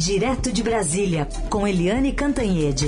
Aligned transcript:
Direto 0.00 0.50
de 0.50 0.62
Brasília, 0.62 1.28
com 1.50 1.68
Eliane 1.68 2.14
Cantanhede. 2.14 2.86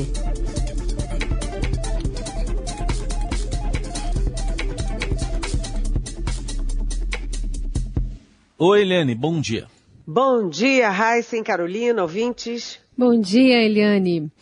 Oi, 8.57 8.80
Eliane, 8.80 9.14
bom 9.14 9.39
dia. 9.43 9.67
Bom 10.07 10.48
dia, 10.48 10.89
Raíssa 10.89 11.37
e 11.37 11.43
Carolina, 11.43 12.01
ouvintes. 12.01 12.80
Bom 12.96 13.21
dia, 13.21 13.63
Eliane. 13.63 14.33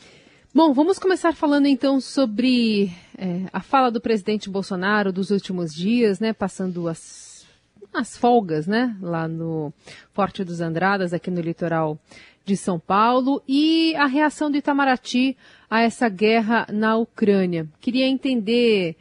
Bom, 0.55 0.73
vamos 0.73 0.97
começar 0.97 1.35
falando 1.35 1.67
então 1.67 2.01
sobre 2.01 2.93
é, 3.19 3.47
a 3.53 3.61
fala 3.61 3.91
do 3.91 4.01
presidente 4.01 4.49
Bolsonaro 4.49 5.13
dos 5.13 5.33
últimos 5.33 5.75
dias, 5.75 6.21
né, 6.21 6.33
passando 6.33 6.87
as, 6.87 7.45
as 7.93 8.17
folgas, 8.17 8.69
né, 8.69 8.97
lá 9.03 9.27
no 9.27 9.73
Forte 10.13 10.45
dos 10.45 10.61
Andradas, 10.61 11.13
aqui 11.13 11.33
no 11.33 11.41
litoral 11.41 11.99
de 12.51 12.57
São 12.57 12.81
Paulo, 12.81 13.41
e 13.47 13.95
a 13.95 14.07
reação 14.07 14.51
do 14.51 14.57
Itamaraty 14.57 15.37
a 15.71 15.83
essa 15.83 16.09
guerra 16.09 16.67
na 16.73 16.97
Ucrânia. 16.97 17.69
Queria 17.81 18.09
entender 18.09 18.97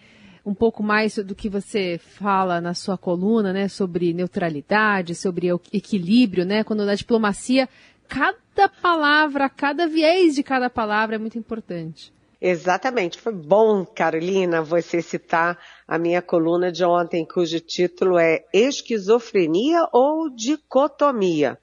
um 0.45 0.53
pouco 0.53 0.83
mais 0.83 1.15
do 1.15 1.33
que 1.33 1.49
você 1.49 1.99
fala 1.99 2.61
na 2.61 2.75
sua 2.75 2.95
coluna, 2.95 3.51
né, 3.51 3.67
sobre 3.67 4.13
neutralidade, 4.13 5.15
sobre 5.15 5.47
equilíbrio, 5.73 6.45
né, 6.45 6.63
quando 6.63 6.85
na 6.85 6.93
diplomacia 6.93 7.67
cada 8.07 8.69
palavra, 8.69 9.49
cada 9.49 9.87
viés 9.87 10.35
de 10.35 10.43
cada 10.43 10.69
palavra 10.69 11.15
é 11.15 11.19
muito 11.19 11.37
importante. 11.37 12.13
Exatamente. 12.39 13.19
Foi 13.19 13.33
bom, 13.33 13.83
Carolina, 13.83 14.61
você 14.61 15.01
citar 15.01 15.57
a 15.87 15.97
minha 15.97 16.21
coluna 16.21 16.71
de 16.71 16.85
ontem, 16.85 17.25
cujo 17.25 17.59
título 17.59 18.17
é 18.17 18.45
Esquizofrenia 18.53 19.87
ou 19.91 20.29
Dicotomia? 20.29 21.57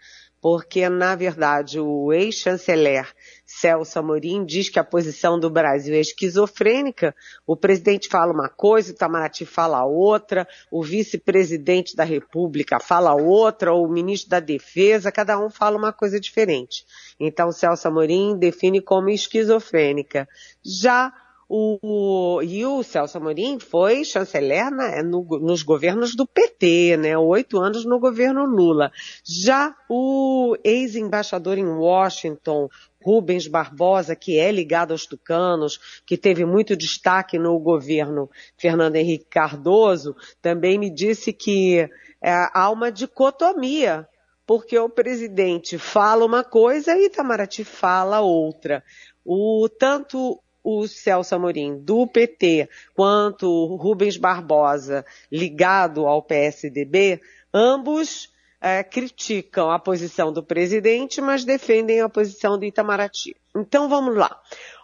Porque, 0.48 0.88
na 0.88 1.16
verdade, 1.16 1.80
o 1.80 2.12
ex-chanceler 2.12 3.12
Celso 3.44 3.98
Amorim 3.98 4.44
diz 4.44 4.68
que 4.68 4.78
a 4.78 4.84
posição 4.84 5.40
do 5.40 5.50
Brasil 5.50 5.92
é 5.92 5.98
esquizofrênica. 5.98 7.12
O 7.44 7.56
presidente 7.56 8.08
fala 8.08 8.32
uma 8.32 8.48
coisa, 8.48 8.92
o 8.92 8.94
Itamaraty 8.94 9.44
fala 9.44 9.84
outra, 9.84 10.46
o 10.70 10.84
vice-presidente 10.84 11.96
da 11.96 12.04
República 12.04 12.78
fala 12.78 13.12
outra, 13.12 13.72
ou 13.72 13.84
o 13.84 13.90
ministro 13.90 14.30
da 14.30 14.38
Defesa, 14.38 15.10
cada 15.10 15.36
um 15.36 15.50
fala 15.50 15.76
uma 15.76 15.92
coisa 15.92 16.20
diferente. 16.20 16.86
Então, 17.18 17.50
Celso 17.50 17.88
Amorim 17.88 18.38
define 18.38 18.80
como 18.80 19.10
esquizofrênica. 19.10 20.28
Já 20.64 21.12
o, 21.48 22.40
e 22.42 22.64
o 22.66 22.82
Celso 22.82 23.18
Amorim 23.18 23.60
foi 23.60 24.04
chanceler 24.04 24.68
na, 24.70 25.02
no, 25.02 25.22
nos 25.40 25.62
governos 25.62 26.16
do 26.16 26.26
PT, 26.26 26.96
né? 26.96 27.16
Oito 27.16 27.58
anos 27.58 27.84
no 27.84 28.00
governo 28.00 28.44
Lula. 28.44 28.90
Já 29.24 29.74
o 29.88 30.56
ex-embaixador 30.64 31.56
em 31.56 31.66
Washington, 31.66 32.68
Rubens 33.00 33.46
Barbosa, 33.46 34.16
que 34.16 34.36
é 34.36 34.50
ligado 34.50 34.90
aos 34.90 35.06
tucanos, 35.06 36.02
que 36.04 36.16
teve 36.16 36.44
muito 36.44 36.76
destaque 36.76 37.38
no 37.38 37.56
governo 37.60 38.28
Fernando 38.56 38.96
Henrique 38.96 39.26
Cardoso, 39.30 40.16
também 40.42 40.76
me 40.76 40.90
disse 40.90 41.32
que 41.32 41.88
é, 42.20 42.48
há 42.52 42.68
uma 42.70 42.90
dicotomia, 42.90 44.08
porque 44.44 44.76
o 44.76 44.88
presidente 44.88 45.78
fala 45.78 46.24
uma 46.24 46.42
coisa 46.42 46.96
e 46.96 47.06
Itamaraty 47.06 47.62
fala 47.62 48.20
outra. 48.20 48.82
O, 49.24 49.68
tanto 49.68 50.40
o 50.66 50.88
Celso 50.88 51.32
Amorim 51.32 51.78
do 51.78 52.08
PT 52.08 52.68
quanto 52.92 53.46
o 53.48 53.76
Rubens 53.76 54.16
Barbosa 54.16 55.06
ligado 55.30 56.08
ao 56.08 56.20
PSDB, 56.20 57.20
ambos 57.54 58.34
é, 58.60 58.82
criticam 58.82 59.70
a 59.70 59.78
posição 59.78 60.32
do 60.32 60.42
presidente, 60.42 61.20
mas 61.20 61.44
defendem 61.44 62.00
a 62.00 62.08
posição 62.08 62.58
do 62.58 62.64
Itamaraty. 62.64 63.36
Então 63.54 63.88
vamos 63.88 64.16
lá. 64.16 64.36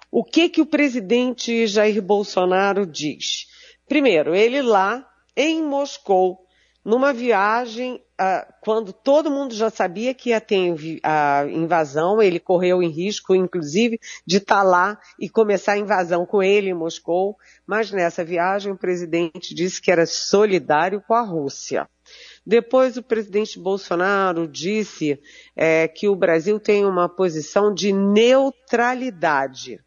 O 0.09 0.23
que 0.23 0.49
que 0.49 0.61
o 0.61 0.67
presidente 0.67 1.67
Jair 1.67 2.01
Bolsonaro 2.01 2.87
diz? 2.87 3.49
Primeiro, 3.89 4.37
ele 4.37 4.63
lá 4.63 5.05
em 5.37 5.65
Moscou, 5.65 6.42
numa 6.85 7.13
viagem, 7.13 8.03
uh, 8.21 8.53
quando 8.61 8.93
todo 8.93 9.31
mundo 9.31 9.55
já 9.55 9.71
sabia 9.71 10.13
que 10.13 10.31
ia 10.31 10.41
ter 10.41 10.75
a 11.03 11.45
invasão, 11.49 12.21
ele 12.21 12.41
correu 12.41 12.83
em 12.83 12.89
risco, 12.89 13.35
inclusive, 13.35 14.01
de 14.27 14.39
estar 14.39 14.57
tá 14.57 14.63
lá 14.63 14.99
e 15.19 15.29
começar 15.29 15.73
a 15.73 15.79
invasão 15.79 16.27
com 16.27 16.43
ele 16.43 16.71
em 16.71 16.75
Moscou, 16.75 17.37
mas 17.65 17.93
nessa 17.93 18.25
viagem 18.25 18.73
o 18.73 18.77
presidente 18.79 19.55
disse 19.55 19.81
que 19.81 19.93
era 19.93 20.07
solidário 20.07 21.01
com 21.07 21.15
a 21.15 21.23
Rússia. 21.23 21.89
Depois 22.45 22.97
o 22.97 23.03
presidente 23.03 23.61
Bolsonaro 23.61 24.49
disse 24.49 25.21
é, 25.55 25.87
que 25.87 26.09
o 26.09 26.17
Brasil 26.17 26.59
tem 26.59 26.85
uma 26.85 27.09
posição 27.09 27.73
de 27.73 27.93
neutralidade. 27.93 29.79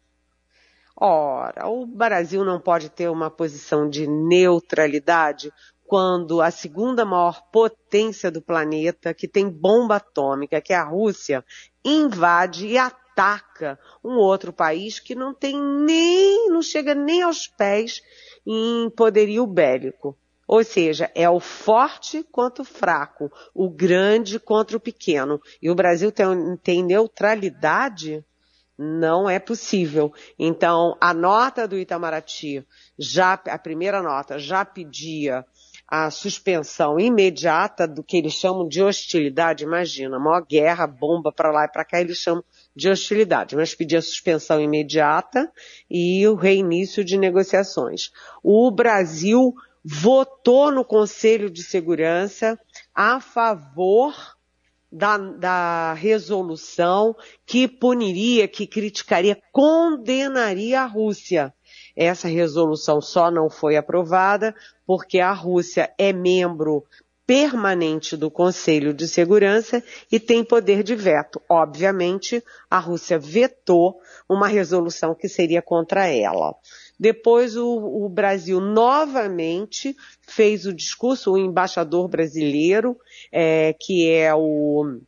Ora, 0.98 1.68
o 1.68 1.86
Brasil 1.86 2.42
não 2.42 2.58
pode 2.58 2.88
ter 2.88 3.10
uma 3.10 3.30
posição 3.30 3.86
de 3.86 4.06
neutralidade 4.06 5.52
quando 5.86 6.40
a 6.40 6.50
segunda 6.50 7.04
maior 7.04 7.42
potência 7.50 8.30
do 8.30 8.42
planeta, 8.42 9.14
que 9.14 9.28
tem 9.28 9.48
bomba 9.48 9.96
atômica, 9.96 10.60
que 10.60 10.72
é 10.72 10.76
a 10.76 10.84
Rússia, 10.84 11.44
invade 11.84 12.66
e 12.66 12.78
ataca 12.78 13.78
um 14.04 14.14
outro 14.16 14.52
país 14.52 14.98
que 14.98 15.14
não 15.14 15.32
tem 15.32 15.60
nem, 15.60 16.50
não 16.50 16.60
chega 16.60 16.94
nem 16.94 17.22
aos 17.22 17.46
pés 17.46 18.02
em 18.46 18.90
poderio 18.90 19.46
bélico. 19.46 20.16
Ou 20.46 20.62
seja, 20.62 21.10
é 21.14 21.28
o 21.28 21.40
forte 21.40 22.22
contra 22.30 22.62
o 22.62 22.66
fraco, 22.66 23.30
o 23.52 23.68
grande 23.68 24.38
contra 24.38 24.76
o 24.76 24.80
pequeno. 24.80 25.40
E 25.60 25.68
o 25.68 25.74
Brasil 25.74 26.12
tem, 26.12 26.56
tem 26.62 26.84
neutralidade? 26.84 28.24
Não 28.78 29.28
é 29.28 29.38
possível. 29.38 30.12
Então, 30.38 30.96
a 31.00 31.12
nota 31.12 31.66
do 31.66 31.78
Itamaraty, 31.78 32.64
já, 32.98 33.32
a 33.32 33.58
primeira 33.58 34.02
nota, 34.02 34.38
já 34.38 34.64
pedia 34.64 35.44
a 35.88 36.10
suspensão 36.10 36.98
imediata 36.98 37.86
do 37.86 38.02
que 38.02 38.16
eles 38.16 38.32
chamam 38.32 38.66
de 38.66 38.82
hostilidade. 38.82 39.64
Imagina, 39.64 40.18
maior 40.18 40.44
guerra, 40.44 40.86
bomba 40.86 41.30
para 41.30 41.52
lá 41.52 41.64
e 41.64 41.68
para 41.68 41.84
cá, 41.84 42.00
eles 42.00 42.18
chamam 42.18 42.42
de 42.74 42.88
hostilidade, 42.88 43.54
mas 43.54 43.74
pedia 43.74 44.02
suspensão 44.02 44.60
imediata 44.60 45.50
e 45.88 46.26
o 46.26 46.34
reinício 46.34 47.04
de 47.04 47.16
negociações. 47.16 48.10
O 48.42 48.70
Brasil 48.70 49.54
votou 49.84 50.72
no 50.72 50.84
Conselho 50.84 51.48
de 51.48 51.62
Segurança 51.62 52.58
a 52.92 53.20
favor 53.20 54.36
da, 54.90 55.16
da, 55.18 55.92
resolução 55.94 57.14
que 57.44 57.68
puniria, 57.68 58.48
que 58.48 58.66
criticaria, 58.66 59.38
condenaria 59.52 60.82
a 60.82 60.86
Rússia. 60.86 61.52
Essa 61.96 62.28
resolução 62.28 63.00
só 63.00 63.30
não 63.30 63.48
foi 63.48 63.76
aprovada 63.76 64.54
porque 64.86 65.18
a 65.18 65.32
Rússia 65.32 65.90
é 65.96 66.12
membro 66.12 66.84
permanente 67.26 68.16
do 68.16 68.30
Conselho 68.30 68.94
de 68.94 69.08
Segurança 69.08 69.82
e 70.12 70.20
tem 70.20 70.44
poder 70.44 70.84
de 70.84 70.94
veto. 70.94 71.42
Obviamente, 71.48 72.42
a 72.70 72.78
Rússia 72.78 73.18
vetou 73.18 73.98
uma 74.28 74.46
resolução 74.46 75.14
que 75.14 75.28
seria 75.28 75.60
contra 75.60 76.06
ela. 76.06 76.54
Depois 76.98 77.56
o, 77.56 77.66
o, 78.04 78.08
Brasil 78.08 78.60
novamente 78.60 79.96
fez 80.22 80.66
o 80.66 80.72
discurso, 80.72 81.32
o 81.32 81.38
embaixador 81.38 82.08
brasileiro, 82.08 82.96
é, 83.32 83.74
que 83.78 84.08
é 84.08 84.32
o 84.34 85.00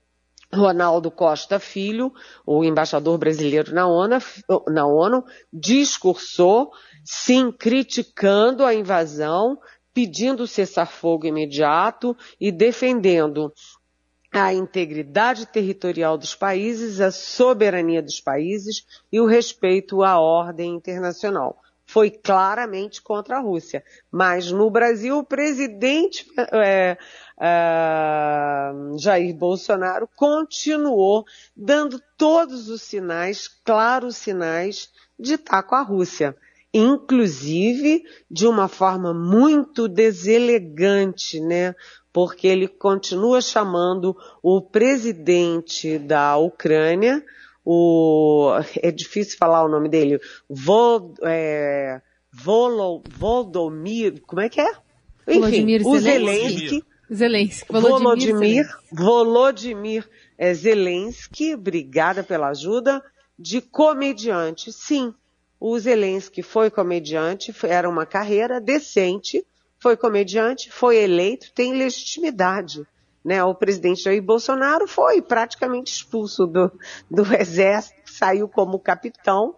Ronaldo 0.53 1.11
Costa 1.11 1.59
Filho, 1.59 2.13
o 2.47 2.65
embaixador 2.65 3.19
brasileiro 3.19 3.73
na 3.75 3.87
ONU, 3.87 4.17
na 4.69 4.87
ONU, 4.87 5.25
discursou, 5.53 6.71
sim, 7.05 7.53
criticando 7.53 8.65
a 8.65 8.75
invasão, 8.75 9.59
pedindo 9.93 10.47
cessar-fogo 10.47 11.27
imediato 11.27 12.17
e 12.41 12.51
defendendo 12.51 13.53
a 14.33 14.53
integridade 14.53 15.47
territorial 15.47 16.17
dos 16.17 16.35
países, 16.35 17.01
a 17.01 17.11
soberania 17.11 18.03
dos 18.03 18.21
países 18.21 18.85
e 19.11 19.21
o 19.21 19.27
respeito 19.27 20.03
à 20.03 20.19
ordem 20.19 20.75
internacional 20.75 21.59
foi 21.89 22.11
claramente 22.11 23.01
contra 23.01 23.39
a 23.39 23.41
Rússia. 23.41 23.83
Mas 24.13 24.53
no 24.53 24.71
Brasil, 24.71 25.17
o 25.17 25.25
presidente 25.25 26.27
é, 26.53 26.99
é, 27.41 28.71
Jair 28.99 29.35
Bolsonaro 29.35 30.07
continuou 30.15 31.25
dando 31.57 31.99
todos 32.19 32.69
os 32.69 32.83
sinais, 32.83 33.49
claros 33.65 34.19
sinais, 34.19 34.91
de 35.19 35.35
estar 35.35 35.63
com 35.63 35.77
a 35.77 35.81
Rússia. 35.81 36.37
Inclusive 36.75 38.05
de 38.31 38.47
uma 38.47 38.69
forma 38.69 39.15
muito 39.15 39.89
deselegante, 39.89 41.41
né? 41.41 41.75
Porque 42.13 42.47
ele 42.47 42.69
continua 42.69 43.41
chamando 43.41 44.15
o 44.43 44.61
presidente 44.61 45.99
da 45.99 46.37
Ucrânia, 46.37 47.25
o, 47.71 48.51
é 48.81 48.91
difícil 48.91 49.37
falar 49.37 49.63
o 49.63 49.69
nome 49.69 49.91
dele, 49.91 50.19
Vol, 50.49 51.13
é, 51.23 52.01
Volo, 52.33 53.03
Volodymyr, 53.11 54.23
como 54.27 54.41
é 54.41 54.49
que 54.49 54.59
é? 54.59 54.71
Enfim, 55.27 55.41
Volodymyr 55.41 55.87
o 55.87 55.99
Zelensky. 55.99 56.85
Zelensky. 57.13 57.71
Volodymyr, 57.71 58.67
Volodymyr, 58.91 60.09
é, 60.39 60.55
Zelensky, 60.55 61.57
obrigada 61.57 62.25
pela 62.25 62.49
ajuda, 62.49 63.05
de 63.39 63.61
comediante. 63.61 64.73
Sim, 64.73 65.13
o 65.61 65.79
Zelensky 65.79 66.43
foi 66.43 66.71
comediante, 66.71 67.55
era 67.65 67.87
uma 67.87 68.07
carreira 68.07 68.63
decente, 68.63 69.45
foi 69.79 69.95
comediante, 69.95 70.73
foi 70.73 70.97
eleito, 70.97 71.53
tem 71.55 71.75
legitimidade. 71.75 72.87
Né? 73.25 73.43
O 73.43 73.55
presidente 73.55 74.03
Jair 74.03 74.23
Bolsonaro 74.23 74.87
foi 74.87 75.21
praticamente 75.21 75.93
expulso 75.93 76.47
do, 76.47 76.71
do 77.11 77.23
exército, 77.35 77.97
saiu 78.07 78.49
como 78.49 78.79
capitão, 78.79 79.55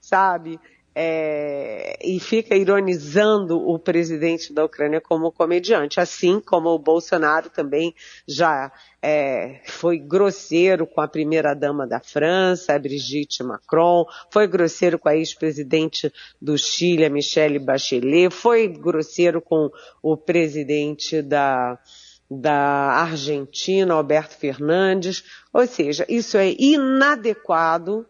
sabe? 0.00 0.60
é, 0.94 1.98
e 2.02 2.20
fica 2.20 2.54
ironizando 2.54 3.58
o 3.58 3.78
presidente 3.78 4.52
da 4.52 4.64
Ucrânia 4.64 5.00
como 5.00 5.32
comediante, 5.32 5.98
assim 5.98 6.40
como 6.40 6.68
o 6.68 6.78
Bolsonaro 6.78 7.50
também 7.50 7.92
já 8.28 8.70
é, 9.02 9.60
foi 9.66 9.98
grosseiro 9.98 10.86
com 10.86 11.00
a 11.00 11.08
primeira-dama 11.08 11.86
da 11.86 11.98
França, 11.98 12.74
a 12.74 12.78
Brigitte 12.78 13.42
Macron, 13.42 14.06
foi 14.30 14.46
grosseiro 14.46 14.98
com 14.98 15.08
a 15.08 15.16
ex-presidente 15.16 16.12
do 16.40 16.56
Chile, 16.56 17.04
a 17.04 17.10
Michelle 17.10 17.58
Bachelet, 17.58 18.32
foi 18.32 18.68
grosseiro 18.68 19.42
com 19.42 19.70
o 20.00 20.16
presidente 20.16 21.20
da, 21.20 21.76
da 22.40 23.02
Argentina, 23.02 23.94
Alberto 23.94 24.36
Fernandes, 24.36 25.24
ou 25.52 25.66
seja, 25.66 26.04
isso 26.08 26.36
é 26.36 26.54
inadequado 26.58 28.06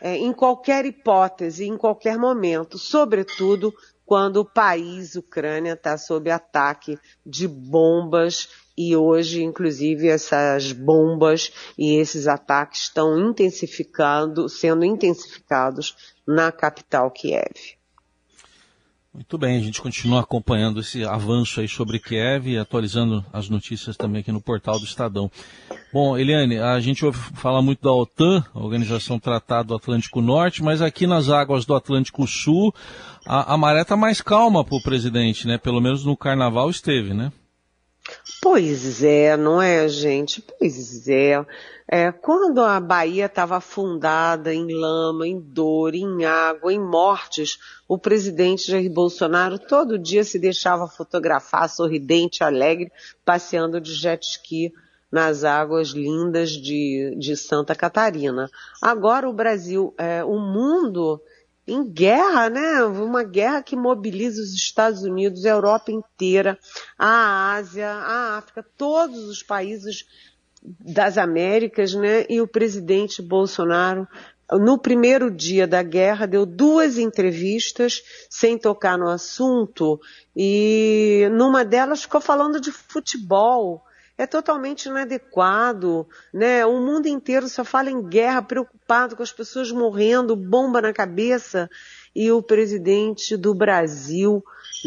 é, 0.00 0.16
em 0.16 0.32
qualquer 0.32 0.84
hipótese, 0.86 1.66
em 1.66 1.76
qualquer 1.76 2.16
momento, 2.16 2.78
sobretudo 2.78 3.72
quando 4.04 4.38
o 4.38 4.44
país, 4.44 5.14
Ucrânia, 5.14 5.74
está 5.74 5.96
sob 5.96 6.30
ataque 6.30 6.98
de 7.24 7.46
bombas 7.46 8.48
e 8.76 8.96
hoje, 8.96 9.42
inclusive, 9.42 10.08
essas 10.08 10.72
bombas 10.72 11.52
e 11.78 11.96
esses 11.96 12.26
ataques 12.26 12.84
estão 12.84 13.18
intensificando, 13.18 14.48
sendo 14.48 14.84
intensificados 14.84 16.18
na 16.26 16.50
capital 16.50 17.10
Kiev. 17.10 17.79
Muito 19.12 19.36
bem, 19.36 19.56
a 19.56 19.60
gente 19.60 19.82
continua 19.82 20.20
acompanhando 20.20 20.78
esse 20.78 21.04
avanço 21.04 21.60
aí 21.60 21.66
sobre 21.66 21.98
Kiev 21.98 22.46
e 22.46 22.56
atualizando 22.56 23.24
as 23.32 23.48
notícias 23.48 23.96
também 23.96 24.20
aqui 24.20 24.30
no 24.30 24.40
portal 24.40 24.78
do 24.78 24.84
Estadão. 24.84 25.28
Bom, 25.92 26.16
Eliane, 26.16 26.58
a 26.58 26.78
gente 26.78 27.04
ouve 27.04 27.18
falar 27.34 27.60
muito 27.60 27.82
da 27.82 27.92
OTAN, 27.92 28.44
Organização 28.54 29.18
Tratado 29.18 29.68
do 29.68 29.74
Atlântico 29.74 30.20
Norte, 30.20 30.62
mas 30.62 30.80
aqui 30.80 31.08
nas 31.08 31.28
águas 31.28 31.64
do 31.64 31.74
Atlântico 31.74 32.24
Sul, 32.24 32.72
a, 33.26 33.54
a 33.54 33.58
maré 33.58 33.82
está 33.82 33.96
mais 33.96 34.20
calma 34.20 34.64
para 34.64 34.76
o 34.76 34.82
presidente, 34.82 35.44
né? 35.44 35.58
Pelo 35.58 35.80
menos 35.80 36.04
no 36.04 36.16
carnaval 36.16 36.70
esteve, 36.70 37.12
né? 37.12 37.32
Pois 38.42 39.02
é, 39.02 39.36
não 39.36 39.60
é, 39.60 39.88
gente? 39.88 40.42
Pois 40.42 41.08
é. 41.08 41.44
é 41.86 42.12
quando 42.12 42.60
a 42.60 42.80
Bahia 42.80 43.26
estava 43.26 43.56
afundada 43.56 44.52
em 44.52 44.72
lama, 44.72 45.26
em 45.26 45.38
dor, 45.38 45.94
em 45.94 46.24
água, 46.24 46.72
em 46.72 46.80
mortes, 46.80 47.58
o 47.88 47.98
presidente 47.98 48.70
Jair 48.70 48.90
Bolsonaro 48.90 49.58
todo 49.58 49.98
dia 49.98 50.24
se 50.24 50.38
deixava 50.38 50.88
fotografar 50.88 51.68
sorridente, 51.68 52.42
alegre, 52.42 52.90
passeando 53.24 53.80
de 53.80 53.94
jet 53.94 54.24
ski 54.24 54.72
nas 55.10 55.42
águas 55.42 55.88
lindas 55.88 56.50
de, 56.50 57.16
de 57.18 57.36
Santa 57.36 57.74
Catarina. 57.74 58.48
Agora 58.80 59.28
o 59.28 59.32
Brasil, 59.32 59.92
é, 59.98 60.22
o 60.22 60.38
mundo 60.38 61.20
em 61.70 61.84
guerra, 61.84 62.50
né? 62.50 62.82
Uma 62.84 63.22
guerra 63.22 63.62
que 63.62 63.76
mobiliza 63.76 64.42
os 64.42 64.52
Estados 64.52 65.02
Unidos, 65.02 65.46
a 65.46 65.50
Europa 65.50 65.92
inteira, 65.92 66.58
a 66.98 67.54
Ásia, 67.54 67.88
a 67.88 68.38
África, 68.38 68.66
todos 68.76 69.24
os 69.24 69.42
países 69.42 70.04
das 70.62 71.16
Américas, 71.16 71.94
né? 71.94 72.26
E 72.28 72.40
o 72.40 72.46
presidente 72.46 73.22
Bolsonaro, 73.22 74.06
no 74.52 74.78
primeiro 74.78 75.30
dia 75.30 75.66
da 75.66 75.82
guerra, 75.82 76.26
deu 76.26 76.44
duas 76.44 76.98
entrevistas 76.98 78.02
sem 78.28 78.58
tocar 78.58 78.98
no 78.98 79.08
assunto 79.08 80.00
e 80.34 81.28
numa 81.32 81.64
delas 81.64 82.02
ficou 82.02 82.20
falando 82.20 82.60
de 82.60 82.72
futebol 82.72 83.84
é 84.20 84.26
totalmente 84.26 84.84
inadequado, 84.84 86.06
né? 86.30 86.66
O 86.66 86.78
mundo 86.78 87.06
inteiro 87.06 87.48
só 87.48 87.64
fala 87.64 87.90
em 87.90 88.02
guerra, 88.06 88.42
preocupado 88.42 89.16
com 89.16 89.22
as 89.22 89.32
pessoas 89.32 89.72
morrendo, 89.72 90.36
bomba 90.36 90.82
na 90.82 90.92
cabeça, 90.92 91.70
e 92.14 92.30
o 92.30 92.42
presidente 92.42 93.34
do 93.34 93.54
Brasil, 93.54 94.44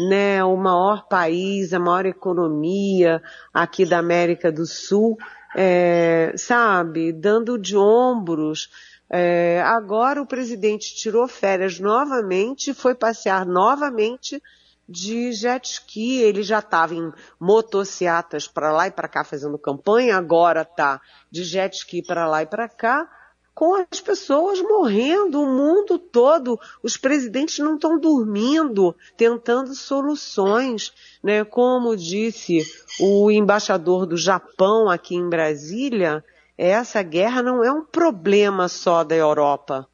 né, 0.08 0.44
o 0.44 0.56
maior 0.56 1.08
país, 1.08 1.72
a 1.72 1.80
maior 1.80 2.06
economia 2.06 3.20
aqui 3.52 3.84
da 3.84 3.98
América 3.98 4.52
do 4.52 4.66
Sul, 4.66 5.16
é, 5.56 6.32
sabe, 6.36 7.12
dando 7.12 7.58
de 7.58 7.76
ombros. 7.76 8.70
É, 9.10 9.60
agora 9.64 10.22
o 10.22 10.26
presidente 10.26 10.94
tirou 10.94 11.26
férias 11.26 11.80
novamente, 11.80 12.72
foi 12.72 12.94
passear 12.94 13.44
novamente 13.44 14.40
de 14.88 15.32
jet 15.32 15.66
ski. 15.66 16.20
Ele 16.20 16.42
já 16.42 16.58
estava 16.58 16.94
em 16.94 17.12
motocicletas 17.38 18.46
para 18.46 18.72
lá 18.72 18.88
e 18.88 18.90
para 18.90 19.08
cá 19.08 19.24
fazendo 19.24 19.58
campanha, 19.58 20.16
agora 20.16 20.62
está 20.62 21.00
de 21.30 21.44
jet 21.44 21.76
ski 21.76 22.02
para 22.02 22.26
lá 22.26 22.42
e 22.42 22.46
para 22.46 22.68
cá, 22.68 23.08
com 23.54 23.76
as 23.76 24.00
pessoas 24.00 24.60
morrendo, 24.60 25.40
o 25.40 25.46
mundo 25.46 25.98
todo. 25.98 26.58
Os 26.82 26.96
presidentes 26.96 27.58
não 27.60 27.76
estão 27.76 27.98
dormindo, 27.98 28.96
tentando 29.16 29.74
soluções, 29.74 30.92
né? 31.22 31.44
Como 31.44 31.96
disse 31.96 32.62
o 33.00 33.30
embaixador 33.30 34.06
do 34.06 34.16
Japão 34.16 34.90
aqui 34.90 35.14
em 35.14 35.28
Brasília, 35.28 36.24
essa 36.58 37.02
guerra 37.02 37.42
não 37.42 37.62
é 37.64 37.70
um 37.70 37.84
problema 37.84 38.68
só 38.68 39.04
da 39.04 39.14
Europa. 39.14 39.86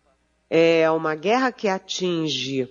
É 0.48 0.90
uma 0.90 1.14
guerra 1.14 1.52
que 1.52 1.68
atinge 1.68 2.68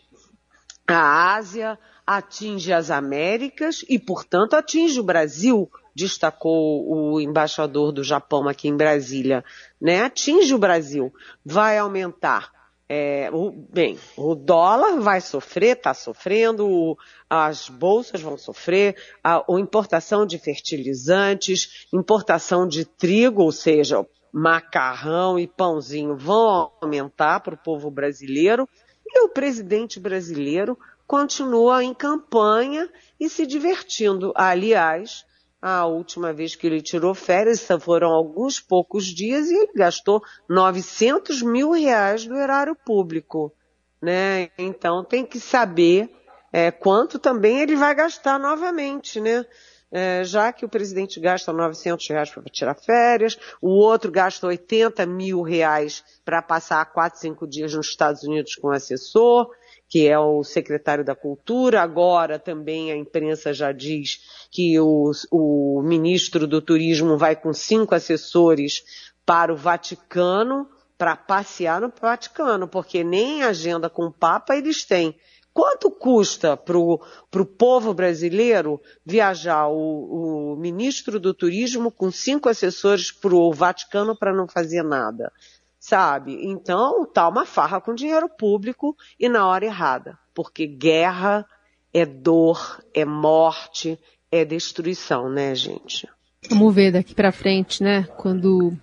a 0.88 1.36
Ásia, 1.36 1.80
atinge 2.10 2.74
as 2.74 2.90
Américas 2.90 3.86
e, 3.88 4.00
portanto, 4.00 4.56
atinge 4.56 5.00
o 5.00 5.04
Brasil, 5.04 5.70
destacou 5.94 6.84
o 6.92 7.22
embaixador 7.22 7.92
do 7.92 8.04
Japão 8.04 8.48
aqui 8.48 8.68
em 8.68 8.76
Brasília. 8.76 9.46
Né? 9.80 10.02
Atinge 10.02 10.56
o 10.56 10.58
Brasil. 10.58 11.14
Vai 11.46 11.78
aumentar. 11.78 12.52
É, 12.90 13.30
o, 13.32 13.52
bem, 13.52 14.00
o 14.18 14.34
dólar 14.34 15.00
vai 15.00 15.22
sofrer, 15.22 15.78
está 15.78 15.94
sofrendo, 15.94 16.98
as 17.30 17.70
bolsas 17.70 18.20
vão 18.20 18.36
sofrer, 18.36 18.96
a, 19.24 19.46
a 19.48 19.60
importação 19.60 20.26
de 20.26 20.40
fertilizantes, 20.40 21.86
importação 21.94 22.68
de 22.68 22.86
trigo, 22.86 23.44
ou 23.44 23.52
seja, 23.52 24.04
macarrão 24.34 25.38
e 25.38 25.46
pãozinho 25.46 26.18
vão 26.18 26.72
aumentar 26.82 27.42
para 27.42 27.54
o 27.54 27.64
povo 27.64 27.92
brasileiro. 27.92 28.68
E 29.06 29.22
o 29.22 29.30
presidente 29.30 30.00
brasileiro 30.00 30.76
continua 31.10 31.84
em 31.84 31.92
campanha 31.92 32.88
e 33.20 33.28
se 33.28 33.48
divertindo. 33.48 34.32
Aliás, 34.36 35.26
a 35.60 35.88
última 35.88 36.32
vez 36.32 36.56
que 36.56 36.68
ele 36.68 36.84
tirou 36.84 37.16
férias 37.16 37.68
foram 37.82 38.12
alguns 38.12 38.60
poucos 38.60 39.06
dias 39.06 39.50
e 39.50 39.56
ele 39.56 39.74
gastou 39.74 40.22
900 40.48 41.42
mil 41.42 41.72
reais 41.72 42.28
do 42.28 42.36
erário 42.36 42.76
público. 42.76 43.52
Né? 44.00 44.52
Então 44.56 45.04
tem 45.04 45.26
que 45.26 45.40
saber 45.40 46.16
é, 46.54 46.70
quanto 46.70 47.18
também 47.18 47.60
ele 47.60 47.76
vai 47.76 47.96
gastar 47.96 48.38
novamente, 48.38 49.20
né? 49.20 49.44
É, 49.92 50.24
já 50.24 50.54
que 50.54 50.64
o 50.64 50.70
presidente 50.70 51.20
gasta 51.20 51.52
900 51.52 52.08
reais 52.08 52.30
para 52.30 52.44
tirar 52.44 52.76
férias, 52.76 53.36
o 53.60 53.70
outro 53.70 54.12
gasta 54.12 54.46
80 54.46 55.04
mil 55.08 55.42
reais 55.42 56.04
para 56.24 56.44
passar 56.44 56.86
4, 56.86 57.20
5 57.20 57.48
dias 57.48 57.74
nos 57.74 57.88
Estados 57.88 58.22
Unidos 58.22 58.56
com 58.56 58.70
assessor, 58.70 59.50
que 59.90 60.08
é 60.08 60.18
o 60.18 60.44
secretário 60.44 61.04
da 61.04 61.16
Cultura. 61.16 61.82
Agora 61.82 62.38
também 62.38 62.92
a 62.92 62.96
imprensa 62.96 63.52
já 63.52 63.72
diz 63.72 64.48
que 64.52 64.80
o, 64.80 65.12
o 65.32 65.82
ministro 65.84 66.46
do 66.46 66.62
Turismo 66.62 67.18
vai 67.18 67.36
com 67.36 67.52
cinco 67.52 67.96
assessores 67.96 69.10
para 69.26 69.52
o 69.52 69.58
Vaticano, 69.58 70.70
para 70.98 71.16
passear 71.16 71.82
no 71.82 71.92
Vaticano, 72.00 72.68
porque 72.68 73.04
nem 73.04 73.42
agenda 73.42 73.90
com 73.90 74.06
o 74.06 74.12
Papa 74.12 74.56
eles 74.56 74.86
têm. 74.86 75.16
Quanto 75.52 75.90
custa 75.90 76.56
para 76.56 76.78
o 76.78 77.46
povo 77.58 77.94
brasileiro 77.94 78.80
viajar 79.06 79.68
o, 79.68 80.54
o, 80.54 80.56
ministro 80.56 81.20
do 81.20 81.34
Turismo 81.34 81.92
com 81.92 82.12
cinco 82.12 82.48
assessores 82.48 83.12
para 83.12 83.34
o 83.34 83.52
Vaticano 83.52 84.16
para 84.16 84.34
não 84.34 84.48
fazer 84.48 84.84
nada? 84.84 85.32
Sabe? 85.80 86.46
Então, 86.46 87.06
tá 87.06 87.28
uma 87.28 87.46
farra 87.46 87.80
com 87.80 87.96
dinheiro 87.96 88.30
público 88.30 88.96
e 89.20 89.30
na 89.30 89.48
hora 89.48 89.66
errada, 89.66 90.18
porque 90.34 90.68
guerra 90.68 91.46
é 91.94 92.06
dor, 92.06 92.84
é 92.94 93.06
morte, 93.06 93.98
é 94.32 94.44
destruição, 94.44 95.30
né, 95.30 95.56
gente? 95.56 96.08
Vamos 96.50 96.76
ver 96.76 96.92
daqui 96.92 97.16
para 97.16 97.32
frente, 97.32 97.82
né? 97.82 98.04
Quando 98.18 98.74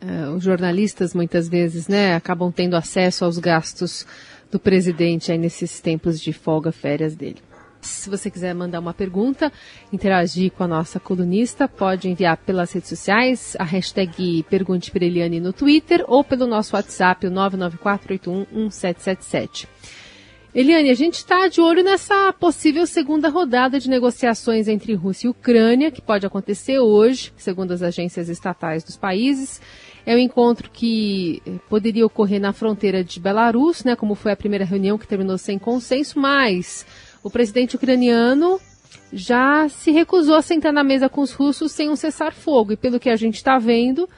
é, 0.00 0.28
os 0.28 0.42
jornalistas 0.42 1.14
muitas 1.14 1.48
vezes, 1.48 1.88
né, 1.88 2.14
acabam 2.14 2.50
tendo 2.50 2.76
acesso 2.76 3.24
aos 3.24 3.38
gastos 3.38 4.06
do 4.50 4.58
presidente 4.58 5.30
aí 5.30 5.38
nesses 5.38 5.80
tempos 5.80 6.20
de 6.20 6.32
folga, 6.32 6.72
férias 6.72 7.14
dele. 7.14 7.42
Se 7.80 8.10
você 8.10 8.30
quiser 8.30 8.54
mandar 8.54 8.80
uma 8.80 8.92
pergunta, 8.92 9.50
interagir 9.92 10.52
com 10.52 10.64
a 10.64 10.68
nossa 10.68 11.00
colunista, 11.00 11.66
pode 11.66 12.08
enviar 12.08 12.36
pelas 12.36 12.70
redes 12.72 12.88
sociais, 12.88 13.56
a 13.58 13.64
hashtag 13.64 14.44
Pergunte 14.50 14.90
para 14.90 15.04
Eliane 15.04 15.40
no 15.40 15.52
Twitter 15.52 16.04
ou 16.06 16.22
pelo 16.22 16.46
nosso 16.46 16.76
WhatsApp, 16.76 17.26
o 17.26 17.30
994811777. 17.30 19.66
Eliane, 20.52 20.90
a 20.90 20.94
gente 20.94 21.14
está 21.14 21.46
de 21.46 21.60
olho 21.60 21.84
nessa 21.84 22.32
possível 22.32 22.84
segunda 22.84 23.28
rodada 23.28 23.78
de 23.78 23.88
negociações 23.88 24.66
entre 24.66 24.94
Rússia 24.94 25.28
e 25.28 25.30
Ucrânia, 25.30 25.92
que 25.92 26.02
pode 26.02 26.26
acontecer 26.26 26.80
hoje, 26.80 27.32
segundo 27.36 27.70
as 27.70 27.82
agências 27.82 28.28
estatais 28.28 28.82
dos 28.82 28.96
países. 28.96 29.60
É 30.04 30.12
um 30.12 30.18
encontro 30.18 30.68
que 30.68 31.40
eh, 31.46 31.52
poderia 31.68 32.04
ocorrer 32.04 32.40
na 32.40 32.52
fronteira 32.52 33.04
de 33.04 33.20
Belarus, 33.20 33.84
né, 33.84 33.94
como 33.94 34.16
foi 34.16 34.32
a 34.32 34.36
primeira 34.36 34.64
reunião 34.64 34.98
que 34.98 35.06
terminou 35.06 35.38
sem 35.38 35.56
consenso, 35.56 36.18
mas 36.18 36.84
o 37.22 37.30
presidente 37.30 37.76
ucraniano 37.76 38.60
já 39.12 39.68
se 39.68 39.90
recusou 39.90 40.36
a 40.36 40.42
sentar 40.42 40.72
na 40.72 40.84
mesa 40.84 41.08
com 41.08 41.20
os 41.20 41.32
russos 41.32 41.72
sem 41.72 41.90
um 41.90 41.96
cessar-fogo. 41.96 42.72
E 42.72 42.76
pelo 42.76 43.00
que 43.00 43.10
a 43.10 43.16
gente 43.16 43.36
está 43.36 43.58
vendo, 43.58 44.08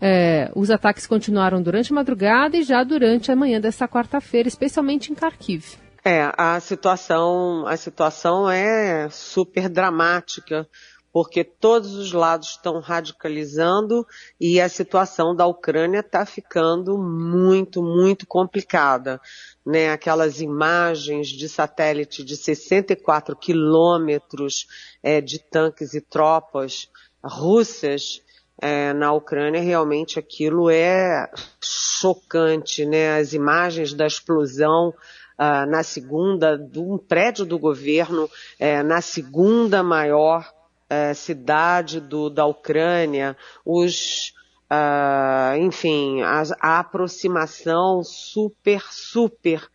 é, 0.00 0.50
os 0.54 0.70
ataques 0.70 1.06
continuaram 1.06 1.60
durante 1.62 1.92
a 1.92 1.94
madrugada 1.94 2.56
e 2.56 2.62
já 2.62 2.82
durante 2.82 3.30
a 3.30 3.36
manhã 3.36 3.60
dessa 3.60 3.86
quarta-feira, 3.86 4.48
especialmente 4.48 5.12
em 5.12 5.14
Kharkiv. 5.14 5.76
É, 6.02 6.32
a 6.36 6.58
situação, 6.60 7.66
a 7.66 7.76
situação 7.76 8.50
é 8.50 9.08
super 9.10 9.68
dramática, 9.68 10.66
porque 11.12 11.42
todos 11.42 11.94
os 11.94 12.12
lados 12.12 12.50
estão 12.50 12.80
radicalizando 12.80 14.06
e 14.40 14.60
a 14.60 14.68
situação 14.68 15.34
da 15.34 15.46
Ucrânia 15.46 16.00
está 16.00 16.24
ficando 16.24 16.96
muito, 16.96 17.82
muito 17.82 18.26
complicada. 18.26 19.20
Né? 19.66 19.90
Aquelas 19.90 20.40
imagens 20.40 21.28
de 21.28 21.48
satélite 21.48 22.24
de 22.24 22.36
64 22.36 23.36
quilômetros 23.36 24.66
é, 25.02 25.20
de 25.20 25.38
tanques 25.38 25.94
e 25.94 26.00
tropas 26.00 26.88
russas 27.22 28.22
é, 28.62 28.92
na 28.92 29.12
Ucrânia, 29.12 29.60
realmente 29.60 30.18
aquilo 30.18 30.68
é 30.68 31.30
chocante, 31.62 32.84
né? 32.84 33.18
As 33.18 33.32
imagens 33.32 33.94
da 33.94 34.06
explosão 34.06 34.88
uh, 34.88 35.66
na 35.66 35.82
segunda, 35.82 36.58
de 36.58 36.78
um 36.78 36.98
prédio 36.98 37.46
do 37.46 37.58
governo, 37.58 38.28
é, 38.58 38.82
na 38.82 39.00
segunda 39.00 39.82
maior 39.82 40.46
é, 40.90 41.14
cidade 41.14 42.00
do, 42.00 42.28
da 42.28 42.44
Ucrânia, 42.44 43.36
os, 43.64 44.34
uh, 44.70 45.56
enfim, 45.56 46.20
a, 46.22 46.42
a, 46.60 46.78
aproximação 46.80 48.02
super, 48.02 48.82
super 48.90 49.70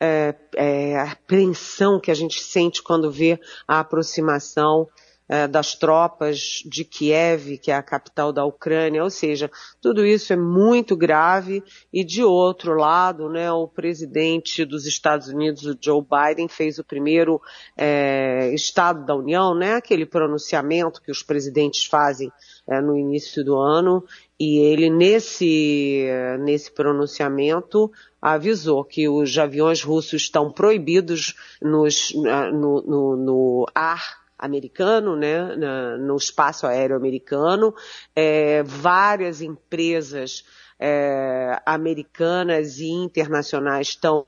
é, 0.00 0.34
é, 0.56 0.98
apreensão 0.98 2.00
que 2.00 2.10
a 2.10 2.14
gente 2.14 2.42
sente 2.42 2.82
quando 2.82 3.10
vê 3.10 3.40
a 3.66 3.78
aproximação 3.78 4.88
é, 5.28 5.48
das 5.48 5.74
tropas 5.74 6.62
de 6.64 6.84
Kiev, 6.84 7.58
que 7.58 7.70
é 7.70 7.74
a 7.74 7.82
capital 7.82 8.32
da 8.32 8.44
Ucrânia, 8.44 9.02
ou 9.02 9.10
seja, 9.10 9.50
tudo 9.80 10.06
isso 10.06 10.32
é 10.32 10.36
muito 10.36 10.96
grave. 10.96 11.62
E 11.92 12.04
de 12.04 12.22
outro 12.22 12.74
lado, 12.74 13.28
né, 13.28 13.50
o 13.50 13.66
presidente 13.66 14.64
dos 14.64 14.86
Estados 14.86 15.28
Unidos, 15.28 15.64
o 15.64 15.76
Joe 15.80 16.02
Biden, 16.02 16.48
fez 16.48 16.78
o 16.78 16.84
primeiro 16.84 17.40
é, 17.76 18.52
Estado 18.54 19.04
da 19.04 19.14
União, 19.14 19.54
né, 19.54 19.74
aquele 19.74 20.06
pronunciamento 20.06 21.02
que 21.02 21.10
os 21.10 21.22
presidentes 21.22 21.84
fazem 21.84 22.30
é, 22.68 22.80
no 22.80 22.96
início 22.96 23.44
do 23.44 23.56
ano, 23.56 24.04
e 24.38 24.58
ele 24.58 24.90
nesse 24.90 26.04
nesse 26.40 26.70
pronunciamento 26.70 27.90
avisou 28.20 28.84
que 28.84 29.08
os 29.08 29.38
aviões 29.38 29.82
russos 29.82 30.22
estão 30.22 30.50
proibidos 30.52 31.34
nos, 31.62 32.12
no, 32.14 32.82
no, 32.82 33.16
no 33.16 33.66
ar 33.74 34.25
americano, 34.38 35.16
né, 35.16 35.56
na, 35.56 35.96
no 35.96 36.16
espaço 36.16 36.66
aéreo 36.66 36.96
americano, 36.96 37.74
é, 38.14 38.62
várias 38.62 39.40
empresas 39.40 40.44
é, 40.78 41.60
americanas 41.64 42.78
e 42.78 42.88
internacionais 42.88 43.88
estão 43.88 44.24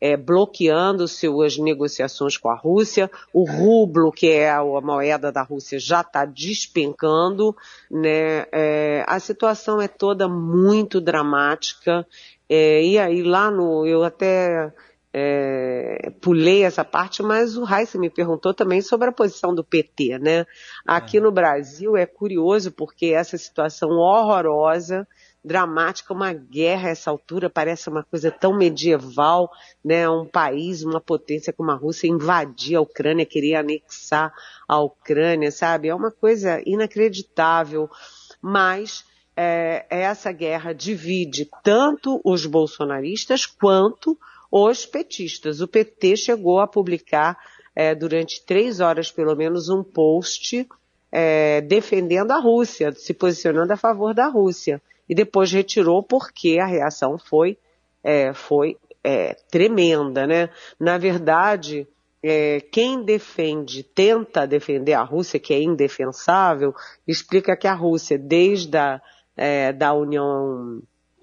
é, 0.00 0.16
bloqueando 0.16 1.06
suas 1.06 1.56
negociações 1.56 2.36
com 2.36 2.50
a 2.50 2.56
Rússia. 2.56 3.10
O 3.32 3.48
rublo, 3.48 4.10
que 4.10 4.28
é 4.28 4.50
a, 4.50 4.62
moeda 4.62 5.30
da 5.30 5.42
Rússia, 5.42 5.78
já 5.78 6.00
está 6.00 6.24
despencando. 6.24 7.56
Né? 7.90 8.46
É, 8.52 9.04
a 9.06 9.20
situação 9.20 9.80
é 9.80 9.88
toda 9.88 10.28
muito 10.28 11.00
dramática. 11.00 12.06
É, 12.48 12.84
e 12.84 12.98
aí 12.98 13.22
lá 13.22 13.50
no, 13.50 13.86
eu 13.86 14.02
até 14.02 14.72
é, 15.14 16.10
pulei 16.22 16.64
essa 16.64 16.84
parte, 16.84 17.22
mas 17.22 17.56
o 17.58 17.66
Heisen 17.66 18.00
me 18.00 18.08
perguntou 18.08 18.54
também 18.54 18.80
sobre 18.80 19.08
a 19.08 19.12
posição 19.12 19.54
do 19.54 19.62
PT, 19.62 20.18
né? 20.18 20.46
Aqui 20.86 21.18
é. 21.18 21.20
no 21.20 21.30
Brasil 21.30 21.96
é 21.96 22.06
curioso 22.06 22.72
porque 22.72 23.06
essa 23.06 23.36
situação 23.36 23.90
horrorosa, 23.90 25.06
dramática, 25.44 26.14
uma 26.14 26.32
guerra 26.32 26.88
a 26.88 26.92
essa 26.92 27.10
altura 27.10 27.50
parece 27.50 27.90
uma 27.90 28.02
coisa 28.04 28.30
tão 28.30 28.56
medieval, 28.56 29.50
né? 29.84 30.08
Um 30.08 30.24
país, 30.24 30.82
uma 30.82 31.00
potência 31.00 31.52
como 31.52 31.70
a 31.70 31.76
Rússia 31.76 32.08
invadir 32.08 32.76
a 32.76 32.80
Ucrânia, 32.80 33.26
querer 33.26 33.56
anexar 33.56 34.32
a 34.66 34.80
Ucrânia, 34.80 35.50
sabe? 35.50 35.88
É 35.88 35.94
uma 35.94 36.10
coisa 36.10 36.62
inacreditável, 36.64 37.90
mas 38.40 39.04
é, 39.36 39.84
essa 39.90 40.32
guerra 40.32 40.72
divide 40.72 41.50
tanto 41.62 42.18
os 42.24 42.46
bolsonaristas 42.46 43.44
quanto 43.44 44.18
os 44.52 44.84
petistas. 44.84 45.62
O 45.62 45.66
PT 45.66 46.16
chegou 46.16 46.60
a 46.60 46.66
publicar 46.66 47.38
é, 47.74 47.94
durante 47.94 48.44
três 48.44 48.80
horas, 48.80 49.10
pelo 49.10 49.34
menos, 49.34 49.70
um 49.70 49.82
post 49.82 50.68
é, 51.10 51.62
defendendo 51.62 52.32
a 52.32 52.38
Rússia, 52.38 52.92
se 52.92 53.14
posicionando 53.14 53.72
a 53.72 53.76
favor 53.78 54.12
da 54.12 54.28
Rússia. 54.28 54.80
E 55.08 55.14
depois 55.14 55.50
retirou 55.50 56.02
porque 56.02 56.58
a 56.58 56.66
reação 56.66 57.18
foi, 57.18 57.56
é, 58.04 58.34
foi 58.34 58.76
é, 59.02 59.34
tremenda, 59.50 60.26
né? 60.26 60.50
Na 60.78 60.98
verdade, 60.98 61.88
é, 62.22 62.60
quem 62.60 63.02
defende, 63.02 63.82
tenta 63.82 64.46
defender 64.46 64.92
a 64.92 65.02
Rússia, 65.02 65.40
que 65.40 65.54
é 65.54 65.62
indefensável, 65.62 66.74
explica 67.08 67.56
que 67.56 67.66
a 67.66 67.74
Rússia, 67.74 68.18
desde 68.18 68.76
a 68.76 69.00
é, 69.36 69.72
da 69.72 69.94
União 69.94 70.82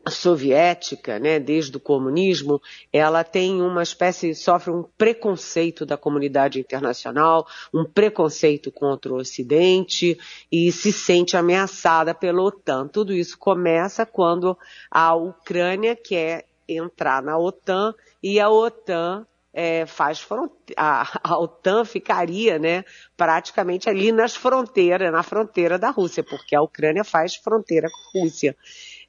soviética, 0.10 1.20
né, 1.20 1.40
desde 1.40 1.78
o 1.78 1.80
comunismo, 1.80 2.62
ela 2.92 3.24
tem 3.24 3.62
uma 3.62 3.84
espécie, 3.84 4.34
sofre 4.36 4.72
um 4.72 4.84
preconceito 4.98 5.86
da 5.86 5.98
comunidade 5.98 6.60
internacional, 6.60 7.48
um 7.74 7.84
preconceito 7.84 8.72
contra 8.72 9.14
o 9.14 9.18
Ocidente 9.18 10.18
e 10.52 10.72
se 10.72 10.92
sente 10.92 11.38
ameaçada 11.38 12.14
pela 12.14 12.42
OTAN. 12.42 12.88
Tudo 12.88 13.14
isso 13.14 13.38
começa 13.38 14.06
quando 14.06 14.58
a 14.90 15.16
Ucrânia 15.16 15.96
quer 15.96 16.46
entrar 16.68 17.22
na 17.22 17.38
OTAN 17.38 17.94
e 18.22 18.40
a 18.40 18.50
OTAN 18.50 19.26
é, 19.54 19.86
faz 19.86 20.26
a, 20.78 21.20
a 21.24 21.38
OTAN 21.38 21.84
ficaria, 21.84 22.60
né, 22.60 22.86
praticamente 23.18 23.90
ali 23.90 24.12
nas 24.12 24.36
fronteiras, 24.36 25.12
na 25.12 25.24
fronteira 25.24 25.78
da 25.78 25.90
Rússia, 25.90 26.24
porque 26.24 26.56
a 26.56 26.62
Ucrânia 26.62 27.04
faz 27.04 27.36
fronteira 27.36 27.90
com 27.90 28.20
a 28.20 28.22
Rússia. 28.22 28.56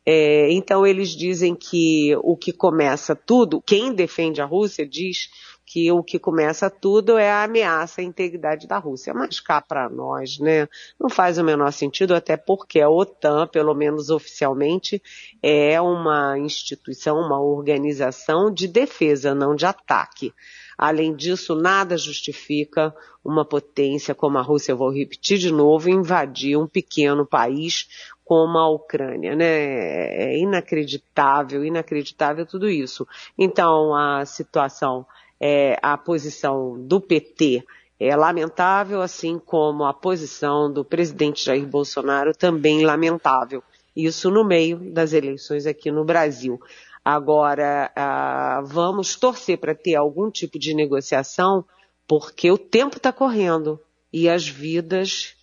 É, 0.05 0.51
então 0.51 0.87
eles 0.87 1.11
dizem 1.11 1.55
que 1.55 2.17
o 2.23 2.37
que 2.37 2.53
começa 2.53 3.15
tudo, 3.15 3.61
quem 3.61 3.93
defende 3.93 4.41
a 4.41 4.47
Rússia 4.47 4.87
diz 4.87 5.29
que 5.73 5.93
o 5.93 6.03
que 6.03 6.19
começa 6.19 6.69
tudo 6.69 7.17
é 7.17 7.31
a 7.31 7.45
ameaça 7.45 8.01
à 8.01 8.05
integridade 8.05 8.67
da 8.67 8.77
Rússia. 8.77 9.15
Mas 9.15 9.39
cá 9.39 9.61
para 9.61 9.89
nós, 9.89 10.37
né, 10.41 10.67
não 10.99 11.09
faz 11.09 11.39
o 11.39 11.45
menor 11.45 11.71
sentido, 11.71 12.13
até 12.13 12.37
porque 12.37 12.81
a 12.81 12.91
OTAN, 12.91 13.47
pelo 13.47 13.73
menos 13.73 14.11
oficialmente, 14.11 15.01
é 15.41 15.81
uma 15.81 16.37
instituição, 16.37 17.19
uma 17.19 17.41
organização 17.41 18.53
de 18.53 18.67
defesa, 18.67 19.33
não 19.33 19.55
de 19.55 19.65
ataque. 19.65 20.35
Além 20.77 21.15
disso, 21.15 21.55
nada 21.55 21.97
justifica 21.97 22.93
uma 23.23 23.45
potência 23.45 24.13
como 24.13 24.39
a 24.39 24.43
Rússia, 24.43 24.73
eu 24.73 24.77
vou 24.77 24.91
repetir 24.91 25.39
de 25.39 25.53
novo, 25.53 25.89
invadir 25.89 26.57
um 26.57 26.67
pequeno 26.67 27.25
país 27.25 27.87
como 28.31 28.59
a 28.59 28.69
Ucrânia, 28.69 29.35
né? 29.35 29.45
É 29.45 30.39
inacreditável, 30.39 31.65
inacreditável 31.65 32.47
tudo 32.47 32.71
isso. 32.71 33.05
Então, 33.37 33.93
a 33.93 34.25
situação, 34.25 35.05
é, 35.41 35.77
a 35.83 35.99
posição 35.99 36.79
do 36.79 37.01
PT 37.01 37.65
é 37.99 38.15
lamentável, 38.15 39.03
assim 39.03 39.37
como 39.37 39.83
a 39.83 39.93
posição 39.93 40.73
do 40.73 40.85
presidente 40.85 41.45
Jair 41.45 41.67
Bolsonaro 41.67 42.33
também 42.33 42.85
lamentável. 42.85 43.65
Isso 43.97 44.31
no 44.31 44.45
meio 44.45 44.79
das 44.79 45.13
eleições 45.13 45.67
aqui 45.67 45.91
no 45.91 46.05
Brasil. 46.05 46.61
Agora, 47.05 47.91
ah, 47.97 48.63
vamos 48.65 49.17
torcer 49.17 49.59
para 49.59 49.75
ter 49.75 49.97
algum 49.97 50.31
tipo 50.31 50.57
de 50.57 50.73
negociação, 50.73 51.65
porque 52.07 52.49
o 52.49 52.57
tempo 52.57 52.99
está 52.99 53.13
correndo 53.13 53.81
e 54.13 54.29
as 54.29 54.47
vidas 54.47 55.35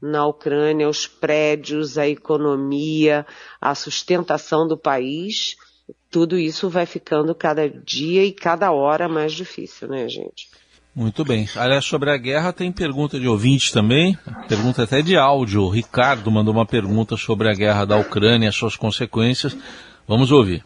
na 0.00 0.26
Ucrânia, 0.26 0.88
os 0.88 1.06
prédios, 1.06 1.96
a 1.98 2.08
economia, 2.08 3.26
a 3.60 3.74
sustentação 3.74 4.66
do 4.66 4.76
país, 4.76 5.56
tudo 6.10 6.38
isso 6.38 6.68
vai 6.68 6.86
ficando 6.86 7.34
cada 7.34 7.68
dia 7.68 8.24
e 8.24 8.32
cada 8.32 8.70
hora 8.72 9.08
mais 9.08 9.32
difícil, 9.32 9.88
né, 9.88 10.08
gente? 10.08 10.48
Muito 10.94 11.24
bem. 11.24 11.46
Aliás, 11.54 11.84
sobre 11.84 12.10
a 12.10 12.16
guerra 12.16 12.54
tem 12.54 12.72
pergunta 12.72 13.20
de 13.20 13.28
ouvinte 13.28 13.70
também, 13.70 14.16
pergunta 14.48 14.82
até 14.82 15.02
de 15.02 15.14
áudio. 15.14 15.62
O 15.62 15.68
Ricardo 15.68 16.30
mandou 16.30 16.54
uma 16.54 16.64
pergunta 16.64 17.18
sobre 17.18 17.50
a 17.50 17.54
guerra 17.54 17.84
da 17.84 17.98
Ucrânia 17.98 18.46
e 18.46 18.48
as 18.48 18.56
suas 18.56 18.76
consequências. 18.76 19.54
Vamos 20.08 20.32
ouvir. 20.32 20.64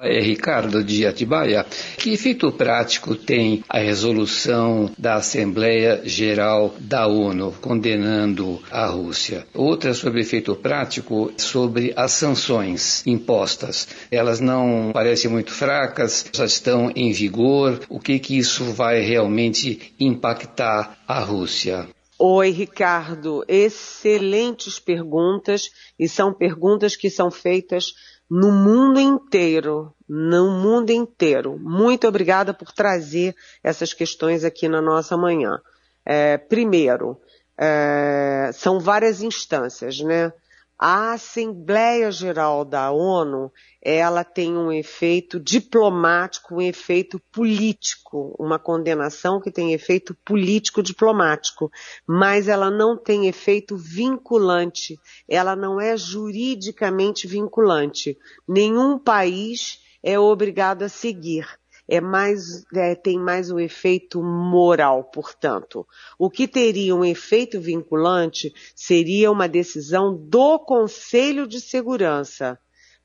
É 0.00 0.20
Ricardo 0.20 0.84
de 0.84 1.04
Atibaia. 1.04 1.66
Que 1.96 2.12
efeito 2.12 2.52
prático 2.52 3.16
tem 3.16 3.64
a 3.68 3.80
resolução 3.80 4.88
da 4.96 5.14
Assembleia 5.14 6.02
Geral 6.04 6.72
da 6.78 7.08
ONU 7.08 7.52
condenando 7.60 8.62
a 8.70 8.86
Rússia? 8.86 9.44
Outra 9.52 9.92
sobre 9.94 10.20
efeito 10.20 10.54
prático 10.54 11.32
sobre 11.36 11.92
as 11.96 12.12
sanções 12.12 13.04
impostas. 13.08 13.88
Elas 14.08 14.38
não 14.38 14.92
parecem 14.92 15.28
muito 15.28 15.50
fracas, 15.50 16.26
já 16.32 16.44
estão 16.44 16.92
em 16.94 17.10
vigor. 17.10 17.80
O 17.88 17.98
que 17.98 18.20
que 18.20 18.38
isso 18.38 18.66
vai 18.66 19.00
realmente 19.00 19.94
impactar 19.98 20.96
a 21.08 21.18
Rússia? 21.18 21.88
Oi, 22.20 22.50
Ricardo. 22.50 23.44
Excelentes 23.48 24.78
perguntas 24.78 25.70
e 25.98 26.08
são 26.08 26.32
perguntas 26.32 26.94
que 26.94 27.10
são 27.10 27.32
feitas 27.32 27.94
no 28.30 28.52
mundo 28.52 29.00
inteiro, 29.00 29.94
no 30.08 30.50
mundo 30.50 30.90
inteiro. 30.90 31.58
Muito 31.58 32.06
obrigada 32.06 32.52
por 32.52 32.72
trazer 32.72 33.34
essas 33.62 33.92
questões 33.92 34.44
aqui 34.44 34.68
na 34.68 34.82
nossa 34.82 35.16
manhã. 35.16 35.60
É, 36.04 36.36
primeiro, 36.38 37.20
é, 37.56 38.50
são 38.52 38.78
várias 38.78 39.22
instâncias, 39.22 40.00
né? 40.00 40.32
A 40.78 41.14
Assembleia 41.14 42.08
Geral 42.12 42.64
da 42.64 42.92
ONU, 42.92 43.50
ela 43.82 44.22
tem 44.22 44.56
um 44.56 44.70
efeito 44.70 45.40
diplomático, 45.40 46.54
um 46.54 46.60
efeito 46.60 47.20
político, 47.32 48.32
uma 48.38 48.60
condenação 48.60 49.40
que 49.40 49.50
tem 49.50 49.72
efeito 49.72 50.14
político 50.24 50.80
diplomático, 50.80 51.68
mas 52.06 52.46
ela 52.46 52.70
não 52.70 52.96
tem 52.96 53.26
efeito 53.26 53.76
vinculante, 53.76 54.96
ela 55.28 55.56
não 55.56 55.80
é 55.80 55.96
juridicamente 55.96 57.26
vinculante. 57.26 58.16
Nenhum 58.46 59.00
país 59.00 59.80
é 60.00 60.16
obrigado 60.16 60.84
a 60.84 60.88
seguir 60.88 61.58
é 61.88 62.00
mais, 62.00 62.64
é, 62.74 62.94
tem 62.94 63.18
mais 63.18 63.50
um 63.50 63.58
efeito 63.58 64.22
moral, 64.22 65.04
portanto. 65.04 65.86
O 66.18 66.28
que 66.28 66.46
teria 66.46 66.94
um 66.94 67.04
efeito 67.04 67.58
vinculante 67.58 68.52
seria 68.76 69.30
uma 69.30 69.48
decisão 69.48 70.14
do 70.14 70.58
Conselho 70.58 71.46
de 71.46 71.60
Segurança. 71.60 72.58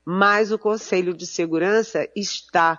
Mas 0.04 0.52
o 0.52 0.58
Conselho 0.58 1.14
de 1.14 1.26
Segurança 1.26 2.06
está 2.14 2.78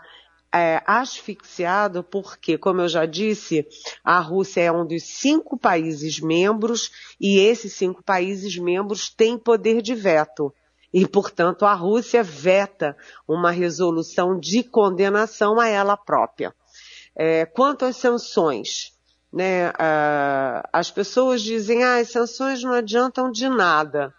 é, 0.54 0.82
asfixiado 0.86 2.04
porque, 2.04 2.56
como 2.56 2.82
eu 2.82 2.88
já 2.88 3.08
disse, 3.08 3.68
a 4.04 4.20
Rússia 4.20 4.62
é 4.62 4.72
um 4.72 4.86
dos 4.86 5.04
cinco 5.04 5.58
países 5.58 6.20
membros 6.20 6.92
e 7.20 7.40
esses 7.40 7.74
cinco 7.74 8.04
países 8.04 8.56
membros 8.58 9.10
têm 9.10 9.40
poder 9.40 9.82
de 9.82 9.96
veto 9.96 10.54
e, 10.96 11.06
portanto, 11.06 11.66
a 11.66 11.74
Rússia 11.74 12.24
veta 12.24 12.96
uma 13.28 13.52
resolução 13.52 14.40
de 14.40 14.64
condenação 14.64 15.60
a 15.60 15.68
ela 15.68 15.98
própria. 15.98 16.56
É, 17.14 17.46
quanto 17.46 17.84
às 17.84 17.98
sanções, 17.98 18.94
né, 19.32 19.74
as 20.72 20.90
pessoas 20.90 21.42
dizem, 21.42 21.84
ah, 21.84 21.98
as 21.98 22.12
sanções 22.12 22.64
não 22.64 22.72
adiantam 22.72 23.30
de 23.30 23.50
nada. 23.50 24.14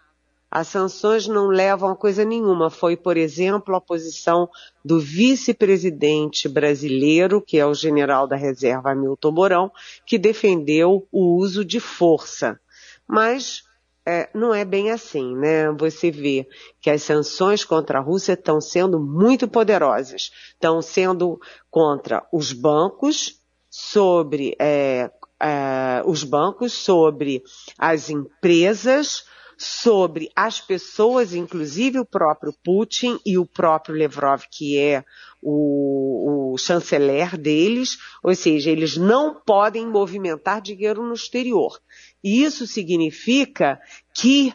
As 0.51 0.67
sanções 0.67 1.27
não 1.27 1.47
levam 1.47 1.89
a 1.89 1.95
coisa 1.95 2.23
nenhuma. 2.23 2.69
Foi, 2.69 2.95
por 2.95 3.17
exemplo, 3.17 3.75
a 3.75 3.81
posição 3.81 4.47
do 4.85 4.99
vice-presidente 4.99 6.47
brasileiro, 6.47 7.41
que 7.41 7.57
é 7.57 7.65
o 7.65 7.73
general 7.73 8.27
da 8.27 8.35
reserva 8.35 8.91
Hamilton 8.91 9.31
Mourão, 9.31 9.71
que 10.05 10.19
defendeu 10.19 11.07
o 11.11 11.37
uso 11.37 11.65
de 11.65 11.79
força. 11.79 12.59
Mas 13.07 13.66
é, 14.07 14.29
não 14.33 14.53
é 14.53 14.63
bem 14.63 14.89
assim, 14.89 15.35
né? 15.35 15.69
Você 15.73 16.09
vê 16.09 16.47
que 16.79 16.89
as 16.89 17.03
sanções 17.03 17.65
contra 17.65 17.99
a 17.99 18.01
Rússia 18.01 18.33
estão 18.33 18.61
sendo 18.61 18.99
muito 18.99 19.47
poderosas. 19.47 20.31
Estão 20.53 20.81
sendo 20.81 21.39
contra 21.69 22.25
os 22.31 22.53
bancos, 22.53 23.41
sobre 23.69 24.55
é, 24.59 25.11
é, 25.39 26.01
os 26.05 26.23
bancos, 26.23 26.73
sobre 26.73 27.43
as 27.77 28.09
empresas, 28.09 29.25
sobre 29.57 30.31
as 30.35 30.61
pessoas, 30.61 31.33
inclusive 31.33 31.99
o 31.99 32.05
próprio 32.05 32.53
Putin 32.63 33.19
e 33.25 33.37
o 33.37 33.45
próprio 33.45 33.97
Lavrov, 33.97 34.43
que 34.49 34.77
é 34.77 35.03
o, 35.41 36.53
o 36.53 36.57
chanceler 36.57 37.37
deles, 37.37 37.97
ou 38.23 38.33
seja, 38.35 38.69
eles 38.69 38.97
não 38.97 39.33
podem 39.33 39.87
movimentar 39.87 40.61
dinheiro 40.61 41.03
no 41.03 41.13
exterior. 41.13 41.79
E 42.23 42.43
isso 42.43 42.65
significa 42.65 43.79
que 44.13 44.53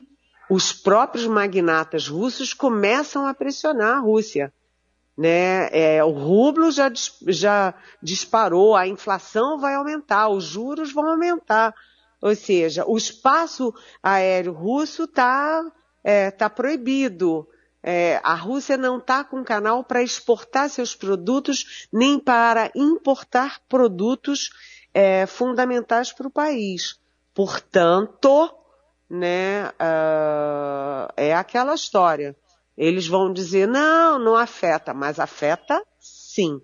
os 0.51 0.73
próprios 0.73 1.27
magnatas 1.27 2.09
russos 2.09 2.53
começam 2.53 3.27
a 3.27 3.33
pressionar 3.33 3.97
a 3.97 4.01
Rússia. 4.01 4.53
Né? 5.17 5.69
É, 5.71 6.05
o 6.05 6.11
rublo 6.11 6.71
já, 6.71 6.91
já 7.29 7.75
disparou, 8.03 8.75
a 8.75 8.87
inflação 8.87 9.59
vai 9.59 9.75
aumentar, 9.75 10.29
os 10.29 10.45
juros 10.45 10.93
vão 10.93 11.07
aumentar. 11.07 11.75
Ou 12.21 12.35
seja, 12.35 12.85
o 12.87 12.97
espaço 12.97 13.75
aéreo 14.03 14.53
russo 14.53 15.05
está 15.05 15.63
é, 16.05 16.31
tá 16.31 16.49
proibido. 16.49 17.49
É, 17.83 18.21
a 18.23 18.35
Rússia 18.35 18.77
não 18.77 18.99
está 18.99 19.25
com 19.25 19.43
canal 19.43 19.83
para 19.83 20.03
exportar 20.03 20.71
seus 20.71 20.95
produtos, 20.95 21.89
nem 21.93 22.19
para 22.19 22.71
importar 22.77 23.61
produtos 23.69 24.51
é, 24.95 25.27
fundamentais 25.27 26.13
para 26.13 26.29
o 26.29 26.31
país. 26.31 27.01
Portanto, 27.35 28.51
né, 29.09 29.69
uh, 29.69 31.13
é 31.17 31.35
aquela 31.35 31.75
história. 31.75 32.37
Eles 32.77 33.07
vão 33.07 33.33
dizer, 33.33 33.69
não, 33.69 34.19
não 34.19 34.37
afeta, 34.37 34.95
mas 34.95 35.21
afeta 35.21 35.83
sim. 36.01 36.61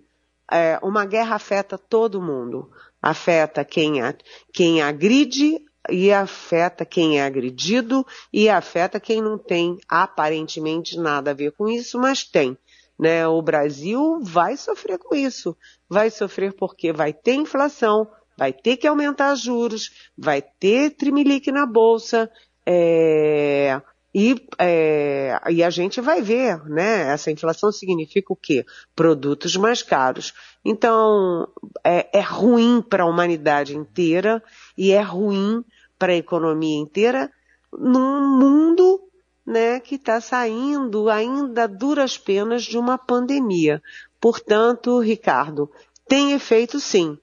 É, 0.51 0.79
uma 0.81 1.05
guerra 1.05 1.35
afeta 1.35 1.77
todo 1.77 2.21
mundo. 2.21 2.71
Afeta 3.01 3.63
quem, 3.63 4.01
a, 4.01 4.15
quem 4.51 4.81
agride 4.81 5.63
e 5.89 6.11
afeta 6.11 6.85
quem 6.85 7.19
é 7.19 7.23
agredido 7.23 8.05
e 8.33 8.49
afeta 8.49 8.99
quem 8.99 9.21
não 9.21 9.37
tem 9.37 9.77
aparentemente 9.87 10.97
nada 10.97 11.31
a 11.31 11.35
ver 11.35 11.51
com 11.51 11.69
isso, 11.69 11.99
mas 11.99 12.23
tem. 12.23 12.57
Né? 12.97 13.27
O 13.27 13.41
Brasil 13.41 14.19
vai 14.21 14.57
sofrer 14.57 14.97
com 14.97 15.15
isso. 15.15 15.55
Vai 15.87 16.09
sofrer 16.09 16.53
porque 16.53 16.91
vai 16.91 17.13
ter 17.13 17.35
inflação, 17.35 18.09
vai 18.39 18.53
ter 18.53 18.77
que 18.77 18.87
aumentar 18.87 19.35
juros, 19.35 19.91
vai 20.17 20.41
ter 20.41 20.91
trimelique 20.91 21.51
na 21.51 21.65
bolsa, 21.65 22.31
é, 22.65 23.81
e, 24.15 24.35
é, 24.57 25.37
e 25.49 25.61
a 25.61 25.69
gente 25.69 25.99
vai 25.99 26.21
ver, 26.21 26.63
né? 26.65 27.11
Essa 27.11 27.29
inflação 27.29 27.69
significa 27.69 28.31
o 28.31 28.35
quê? 28.35 28.65
Produtos 28.95 29.57
mais 29.57 29.83
caros. 29.83 30.33
Então, 30.63 31.47
é, 31.83 32.17
é 32.17 32.21
ruim 32.21 32.81
para 32.81 33.03
a 33.03 33.05
humanidade 33.05 33.75
inteira 33.75 34.41
e 34.77 34.91
é 34.91 35.01
ruim 35.01 35.63
para 35.97 36.13
a 36.13 36.15
economia 36.15 36.79
inteira 36.79 37.29
num 37.71 38.25
mundo 38.39 39.01
né, 39.45 39.79
que 39.79 39.95
está 39.95 40.21
saindo 40.21 41.09
ainda 41.09 41.67
duras 41.67 42.17
penas 42.17 42.63
de 42.63 42.77
uma 42.77 42.97
pandemia. 42.97 43.81
Portanto, 44.19 44.99
Ricardo, 44.99 45.69
tem 46.07 46.31
efeito 46.31 46.79
sim, 46.79 47.17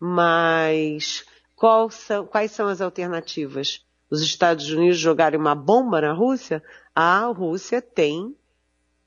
mas 0.00 1.26
são, 1.90 2.26
quais 2.26 2.52
são 2.52 2.68
as 2.68 2.80
alternativas? 2.80 3.84
Os 4.10 4.22
Estados 4.22 4.70
Unidos 4.70 4.98
jogarem 4.98 5.38
uma 5.38 5.54
bomba 5.54 6.00
na 6.00 6.12
Rússia? 6.12 6.62
A 6.94 7.26
Rússia 7.26 7.82
tem 7.82 8.34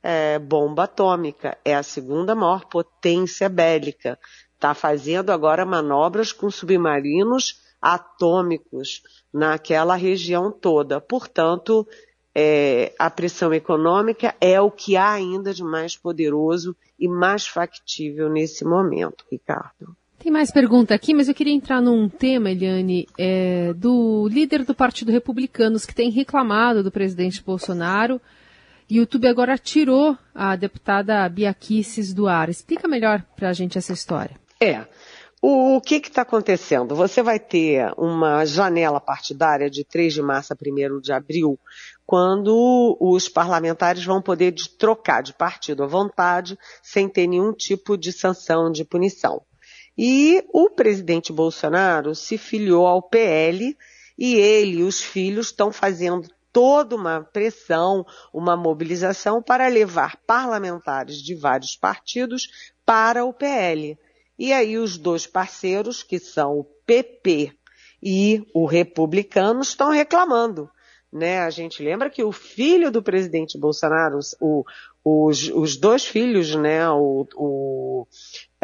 é, 0.02 0.38
bomba 0.38 0.84
atômica, 0.84 1.58
é 1.66 1.76
a 1.76 1.82
segunda 1.82 2.36
maior 2.36 2.66
potência 2.66 3.50
bélica. 3.50 4.20
Está 4.54 4.74
fazendo 4.74 5.32
agora 5.32 5.66
manobras 5.66 6.32
com 6.32 6.50
submarinos 6.52 7.62
atômicos 7.82 9.02
naquela 9.34 9.96
região 9.96 10.52
toda. 10.52 11.02
Portanto, 11.02 11.86
é, 12.34 12.94
a 12.98 13.10
pressão 13.10 13.54
econômica 13.54 14.36
é 14.40 14.60
o 14.62 14.72
que 14.72 14.96
há 14.96 15.12
ainda 15.12 15.54
de 15.54 15.64
mais 15.64 15.98
poderoso 15.98 16.76
e 16.98 17.08
mais 17.08 17.46
factível 17.46 18.30
nesse 18.30 18.64
momento, 18.64 19.26
Ricardo. 19.30 19.96
Tem 20.20 20.32
mais 20.32 20.52
pergunta 20.52 20.96
aqui, 20.96 21.14
mas 21.14 21.28
eu 21.28 21.36
queria 21.36 21.54
entrar 21.54 21.82
num 21.82 22.08
tema, 22.08 22.50
Eliane, 22.50 23.08
é, 23.18 23.74
do 23.74 24.28
líder 24.30 24.64
do 24.64 24.74
Partido 24.74 25.12
Republicanos, 25.12 25.86
que 25.86 25.94
tem 25.94 26.10
reclamado 26.10 26.82
do 26.82 26.92
presidente 26.92 27.44
Bolsonaro. 27.44 28.22
E 28.90 29.00
o 29.00 29.02
YouTube 29.02 29.28
agora 29.28 29.58
tirou 29.58 30.18
a 30.34 30.56
deputada 30.56 31.28
Bia 31.28 31.54
Kicis 31.54 32.14
do 32.14 32.28
ar. 32.28 32.50
Explica 32.50 32.88
melhor 32.88 33.24
para 33.36 33.50
a 33.50 33.54
gente 33.54 33.78
essa 33.78 33.92
história. 33.92 34.40
É. 34.60 34.86
O, 35.42 35.76
o 35.76 35.82
que 35.82 35.96
está 35.96 36.22
acontecendo? 36.22 36.96
Você 36.96 37.22
vai 37.22 37.38
ter 37.38 37.92
uma 37.98 38.46
janela 38.46 39.02
partidária 39.02 39.70
de 39.70 39.84
3 39.84 40.14
de 40.14 40.22
março 40.22 40.54
a 40.54 40.56
1 40.56 41.02
de 41.02 41.12
abril, 41.12 41.60
quando 42.06 42.98
os 42.98 43.28
parlamentares 43.28 44.06
vão 44.06 44.22
poder 44.22 44.52
de, 44.52 44.70
trocar 44.70 45.22
de 45.22 45.34
partido 45.34 45.84
à 45.84 45.86
vontade, 45.86 46.58
sem 46.82 47.10
ter 47.10 47.28
nenhum 47.28 47.52
tipo 47.52 47.98
de 47.98 48.14
sanção, 48.14 48.72
de 48.72 48.86
punição. 48.86 49.42
E 49.98 50.44
o 50.52 50.70
presidente 50.70 51.32
Bolsonaro 51.32 52.16
se 52.16 52.38
filiou 52.38 52.88
ao 52.88 53.02
PL 53.02 53.78
e 54.18 54.36
ele 54.36 54.78
e 54.78 54.84
os 54.84 55.02
filhos 55.02 55.48
estão 55.48 55.72
fazendo 55.72 56.28
toda 56.52 56.96
uma 56.96 57.22
pressão, 57.22 58.06
uma 58.32 58.56
mobilização 58.56 59.42
para 59.42 59.68
levar 59.68 60.18
parlamentares 60.28 61.18
de 61.18 61.34
vários 61.34 61.76
partidos 61.76 62.48
para 62.86 63.26
o 63.26 63.34
PL. 63.34 63.98
E 64.38 64.54
aí 64.54 64.78
os 64.78 64.98
dois 64.98 65.26
parceiros, 65.26 66.04
que 66.04 66.20
são 66.20 66.60
o 66.60 66.64
PP 66.86 67.52
e 68.02 68.46
o 68.54 68.66
Republicano, 68.66 69.62
estão 69.62 69.90
reclamando. 69.90 70.70
Né? 71.12 71.40
A 71.40 71.50
gente 71.50 71.84
lembra 71.84 72.10
que 72.10 72.24
o 72.24 72.32
filho 72.32 72.92
do 72.92 73.04
presidente 73.04 73.58
Bolsonaro, 73.58 74.20
o, 74.40 74.64
os, 75.04 75.48
os 75.50 75.78
dois 75.78 76.06
filhos, 76.06 76.56
né, 76.56 76.90
o, 76.90 77.28
o 77.36 78.08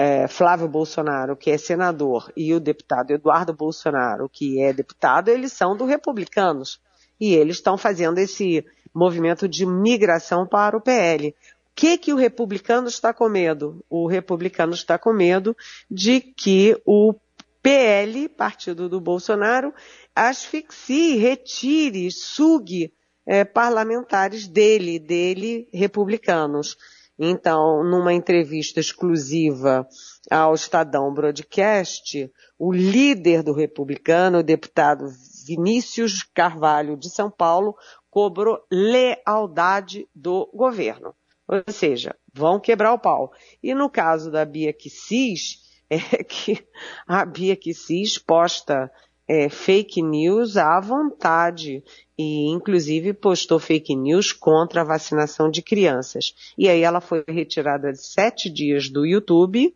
é, 0.02 0.30
Flávio 0.30 0.70
Bolsonaro, 0.70 1.36
que 1.36 1.52
é 1.52 1.58
senador, 1.58 2.32
e 2.34 2.54
o 2.54 2.60
deputado 2.62 3.12
Eduardo 3.12 3.52
Bolsonaro, 3.52 4.30
que 4.30 4.62
é 4.62 4.72
deputado, 4.72 5.28
eles 5.28 5.52
são 5.52 5.76
do 5.76 5.84
Republicanos 5.84 6.80
e 7.20 7.36
eles 7.36 7.58
estão 7.58 7.78
fazendo 7.78 8.18
esse 8.18 8.66
movimento 8.96 9.46
de 9.46 9.66
migração 9.66 10.48
para 10.48 10.78
o 10.78 10.80
PL. 10.80 11.28
O 11.28 11.34
que, 11.76 11.98
que 11.98 12.14
o 12.14 12.16
republicano 12.16 12.88
está 12.88 13.14
com 13.14 13.28
medo? 13.28 13.84
O 13.90 14.08
republicano 14.08 14.74
está 14.74 14.98
com 14.98 15.12
medo 15.12 15.54
de 15.92 16.22
que 16.22 16.82
o 16.86 17.14
PL, 17.62 18.30
partido 18.30 18.88
do 18.88 19.02
Bolsonaro, 19.02 19.74
asfixie, 20.16 21.18
retire, 21.18 22.10
sugue 22.10 22.94
é, 23.26 23.44
parlamentares 23.44 24.48
dele, 24.48 24.98
dele, 24.98 25.68
republicanos. 25.74 26.78
Então, 27.22 27.84
numa 27.84 28.14
entrevista 28.14 28.80
exclusiva 28.80 29.86
ao 30.32 30.54
Estadão 30.54 31.14
Broadcast, 31.14 32.32
o 32.58 32.72
líder 32.72 33.44
do 33.44 33.52
republicano, 33.52 34.38
o 34.38 34.44
deputado 34.44 35.06
Vinícius 35.46 36.24
Carvalho 36.34 36.96
de 36.96 37.10
São 37.10 37.30
Paulo 37.30 37.76
cobrou 38.10 38.58
lealdade 38.72 40.08
do 40.16 40.50
governo. 40.54 41.14
Ou 41.46 41.62
seja, 41.74 42.16
vão 42.34 42.58
quebrar 42.58 42.94
o 42.94 43.00
pau. 43.00 43.34
E 43.62 43.74
no 43.74 43.90
caso 43.90 44.32
da 44.32 44.46
Bia 44.46 44.72
Kicis, 44.72 45.58
é 45.90 46.24
que 46.24 46.66
a 47.06 47.26
Bia 47.26 47.56
Kicis 47.58 48.18
posta 48.18 48.90
é, 49.30 49.48
fake 49.48 50.02
news 50.02 50.58
à 50.58 50.80
vontade 50.80 51.84
e 52.18 52.48
inclusive 52.48 53.14
postou 53.14 53.60
fake 53.60 53.96
news 53.96 54.34
contra 54.34 54.82
a 54.82 54.84
vacinação 54.84 55.52
de 55.52 55.62
crianças. 55.62 56.34
E 56.58 56.68
aí 56.68 56.82
ela 56.82 57.00
foi 57.00 57.24
retirada 57.28 57.92
de 57.92 58.04
sete 58.04 58.50
dias 58.50 58.90
do 58.90 59.06
YouTube 59.06 59.72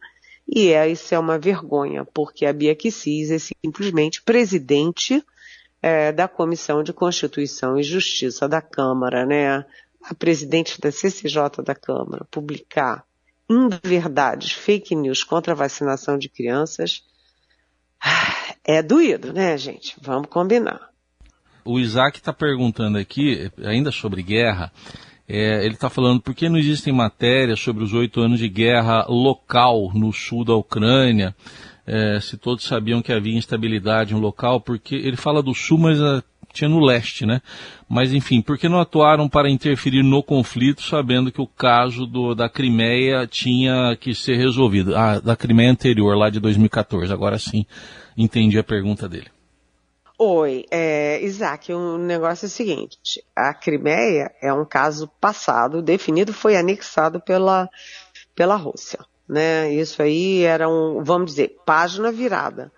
e 0.47 0.73
é, 0.73 0.89
isso 0.89 1.13
é 1.13 1.19
uma 1.19 1.37
vergonha, 1.37 2.03
porque 2.03 2.47
a 2.47 2.51
Bia 2.51 2.75
Kicis 2.75 3.29
é 3.29 3.37
simplesmente 3.37 4.23
presidente 4.23 5.23
é, 5.83 6.11
da 6.11 6.27
Comissão 6.27 6.81
de 6.81 6.91
Constituição 6.91 7.77
e 7.77 7.83
Justiça 7.83 8.49
da 8.49 8.59
Câmara, 8.59 9.23
né? 9.23 9.63
A 10.01 10.15
presidente 10.15 10.81
da 10.81 10.91
CCJ 10.91 11.63
da 11.63 11.75
Câmara 11.75 12.25
publicar 12.31 13.05
inverdades, 13.47 14.51
fake 14.51 14.95
news 14.95 15.23
contra 15.23 15.53
a 15.53 15.55
vacinação 15.55 16.17
de 16.17 16.27
crianças, 16.27 17.03
é 18.63 18.81
doído, 18.81 19.33
né, 19.33 19.57
gente? 19.57 19.95
Vamos 20.01 20.27
combinar. 20.29 20.89
O 21.65 21.79
Isaac 21.79 22.17
está 22.17 22.33
perguntando 22.33 22.97
aqui, 22.97 23.49
ainda 23.63 23.91
sobre 23.91 24.21
guerra, 24.21 24.71
é, 25.27 25.65
ele 25.65 25.75
está 25.75 25.89
falando 25.89 26.21
por 26.21 26.35
que 26.35 26.49
não 26.49 26.57
existem 26.57 26.93
matérias 26.93 27.59
sobre 27.59 27.83
os 27.83 27.93
oito 27.93 28.19
anos 28.19 28.39
de 28.39 28.49
guerra 28.49 29.05
local 29.07 29.91
no 29.93 30.11
sul 30.11 30.43
da 30.43 30.53
Ucrânia, 30.53 31.33
é, 31.85 32.19
se 32.19 32.37
todos 32.37 32.65
sabiam 32.65 33.01
que 33.01 33.11
havia 33.11 33.37
instabilidade 33.37 34.13
no 34.13 34.19
local, 34.19 34.59
porque 34.59 34.95
ele 34.95 35.17
fala 35.17 35.41
do 35.41 35.53
sul, 35.53 35.77
mas 35.77 35.99
tinha 36.53 36.69
no 36.69 36.79
leste, 36.79 37.25
né? 37.25 37.41
Mas 37.89 38.13
enfim, 38.13 38.41
por 38.41 38.57
que 38.57 38.69
não 38.69 38.79
atuaram 38.79 39.27
para 39.27 39.49
interferir 39.49 40.03
no 40.03 40.23
conflito, 40.23 40.81
sabendo 40.81 41.31
que 41.31 41.41
o 41.41 41.47
caso 41.47 42.05
do, 42.05 42.33
da 42.33 42.47
Crimeia 42.47 43.27
tinha 43.27 43.97
que 43.99 44.13
ser 44.15 44.37
resolvido? 44.37 44.95
Ah, 44.95 45.19
da 45.19 45.35
Crimeia 45.35 45.71
anterior, 45.71 46.15
lá 46.15 46.29
de 46.29 46.39
2014. 46.39 47.11
Agora 47.11 47.37
sim, 47.37 47.65
entendi 48.15 48.57
a 48.57 48.63
pergunta 48.63 49.09
dele. 49.09 49.27
Oi, 50.17 50.65
é, 50.71 51.21
Isaac, 51.23 51.73
o 51.73 51.97
negócio 51.97 52.45
é 52.45 52.47
o 52.47 52.49
seguinte, 52.49 53.21
a 53.35 53.53
Crimeia 53.53 54.31
é 54.41 54.53
um 54.53 54.63
caso 54.63 55.09
passado, 55.19 55.81
definido, 55.81 56.31
foi 56.31 56.55
anexado 56.55 57.19
pela, 57.19 57.67
pela 58.35 58.55
Rússia 58.55 58.99
né? 59.27 59.71
Isso 59.73 60.01
aí 60.01 60.43
era 60.43 60.67
um, 60.67 61.03
vamos 61.03 61.31
dizer, 61.31 61.57
página 61.65 62.11
virada. 62.11 62.71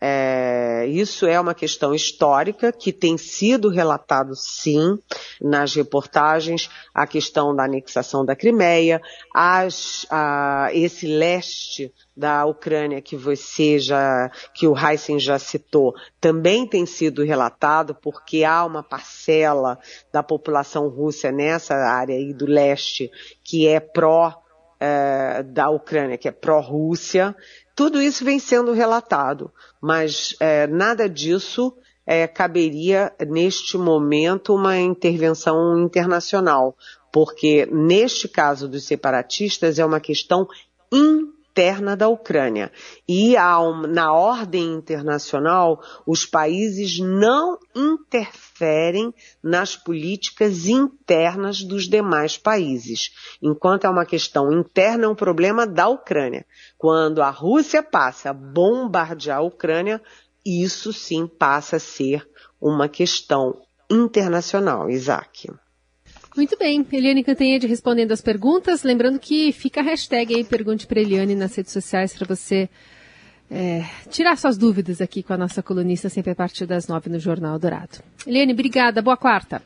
É, 0.00 0.86
isso 0.86 1.26
é 1.26 1.38
uma 1.40 1.54
questão 1.54 1.94
histórica 1.94 2.72
que 2.72 2.92
tem 2.92 3.18
sido 3.18 3.68
relatado 3.68 4.34
sim 4.36 4.98
nas 5.40 5.74
reportagens, 5.74 6.70
a 6.94 7.06
questão 7.06 7.54
da 7.54 7.64
anexação 7.64 8.24
da 8.24 8.36
Crimeia, 8.36 9.00
as, 9.34 10.06
a, 10.10 10.68
esse 10.72 11.06
leste 11.06 11.92
da 12.16 12.44
Ucrânia 12.44 13.00
que 13.00 13.16
você 13.16 13.78
já, 13.78 14.30
que 14.54 14.66
o 14.66 14.76
Heisen 14.76 15.18
já 15.18 15.38
citou, 15.38 15.94
também 16.20 16.66
tem 16.66 16.86
sido 16.86 17.24
relatado 17.24 17.94
porque 17.94 18.44
há 18.44 18.64
uma 18.64 18.82
parcela 18.82 19.78
da 20.12 20.22
população 20.22 20.88
russa 20.88 21.30
nessa 21.30 21.74
área 21.74 22.14
aí 22.14 22.32
do 22.32 22.46
leste 22.46 23.10
que 23.44 23.66
é 23.66 23.80
pró 23.80 24.42
é, 24.80 25.42
da 25.42 25.70
Ucrânia, 25.70 26.16
que 26.16 26.28
é 26.28 26.32
pró-Rússia. 26.32 27.34
Tudo 27.78 28.02
isso 28.02 28.24
vem 28.24 28.40
sendo 28.40 28.72
relatado, 28.72 29.52
mas 29.80 30.34
é, 30.40 30.66
nada 30.66 31.08
disso 31.08 31.72
é, 32.04 32.26
caberia 32.26 33.12
neste 33.28 33.78
momento 33.78 34.52
uma 34.52 34.76
intervenção 34.76 35.78
internacional, 35.78 36.76
porque 37.12 37.66
neste 37.70 38.26
caso 38.26 38.66
dos 38.66 38.82
separatistas 38.84 39.78
é 39.78 39.86
uma 39.86 40.00
questão 40.00 40.48
interna 40.92 41.37
interna 41.58 41.96
da 41.96 42.06
Ucrânia. 42.08 42.70
E 43.08 43.36
ao, 43.36 43.82
na 43.88 44.12
ordem 44.12 44.74
internacional, 44.74 45.82
os 46.06 46.24
países 46.24 47.00
não 47.00 47.58
interferem 47.74 49.12
nas 49.42 49.74
políticas 49.74 50.68
internas 50.68 51.64
dos 51.64 51.88
demais 51.88 52.38
países. 52.38 53.10
Enquanto 53.42 53.86
é 53.86 53.90
uma 53.90 54.06
questão 54.06 54.52
interna, 54.52 55.06
é 55.06 55.08
um 55.08 55.16
problema 55.16 55.66
da 55.66 55.88
Ucrânia. 55.88 56.46
Quando 56.76 57.20
a 57.20 57.30
Rússia 57.30 57.82
passa 57.82 58.30
a 58.30 58.32
bombardear 58.32 59.38
a 59.38 59.42
Ucrânia, 59.42 60.00
isso 60.46 60.92
sim 60.92 61.26
passa 61.26 61.76
a 61.76 61.80
ser 61.80 62.24
uma 62.60 62.88
questão 62.88 63.60
internacional, 63.90 64.88
Isaac. 64.88 65.50
Muito 66.38 66.56
bem, 66.56 66.86
Eliane 66.92 67.24
Cantanhede 67.24 67.66
respondendo 67.66 68.12
as 68.12 68.20
perguntas. 68.20 68.84
Lembrando 68.84 69.18
que 69.18 69.50
fica 69.50 69.80
a 69.80 69.82
hashtag 69.82 70.36
aí, 70.36 70.44
pergunte 70.44 70.86
para 70.86 71.00
Eliane 71.00 71.34
nas 71.34 71.56
redes 71.56 71.72
sociais 71.72 72.16
para 72.16 72.28
você 72.28 72.70
é, 73.50 73.84
tirar 74.08 74.38
suas 74.38 74.56
dúvidas 74.56 75.00
aqui 75.00 75.20
com 75.20 75.32
a 75.32 75.36
nossa 75.36 75.64
colunista, 75.64 76.08
sempre 76.08 76.30
a 76.30 76.36
partir 76.36 76.64
das 76.64 76.86
nove 76.86 77.10
no 77.10 77.18
Jornal 77.18 77.58
Dourado. 77.58 77.98
Eliane, 78.24 78.52
obrigada. 78.52 79.02
Boa 79.02 79.16
quarta. 79.16 79.60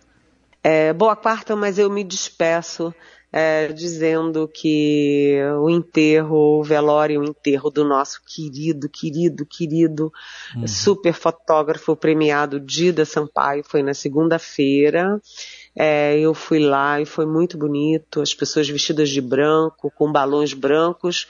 É, 0.64 0.94
boa 0.94 1.14
quarta, 1.14 1.54
mas 1.54 1.78
eu 1.78 1.90
me 1.90 2.02
despeço 2.02 2.94
é, 3.32 3.68
dizendo 3.68 4.46
que 4.46 5.40
o 5.60 5.70
enterro, 5.70 6.60
o 6.60 6.62
velório, 6.62 7.20
o 7.20 7.24
enterro 7.24 7.70
do 7.70 7.82
nosso 7.82 8.20
querido, 8.26 8.88
querido, 8.88 9.46
querido 9.46 10.12
uhum. 10.54 10.66
super 10.66 11.14
fotógrafo 11.14 11.96
premiado 11.96 12.60
Dida 12.60 13.04
Sampaio 13.04 13.64
foi 13.64 13.82
na 13.82 13.92
segunda-feira. 13.92 15.20
É, 15.74 16.18
eu 16.18 16.34
fui 16.34 16.58
lá 16.58 17.00
e 17.00 17.06
foi 17.06 17.24
muito 17.24 17.56
bonito, 17.56 18.20
as 18.20 18.34
pessoas 18.34 18.68
vestidas 18.68 19.08
de 19.08 19.20
branco, 19.20 19.90
com 19.96 20.12
balões 20.12 20.52
brancos, 20.52 21.26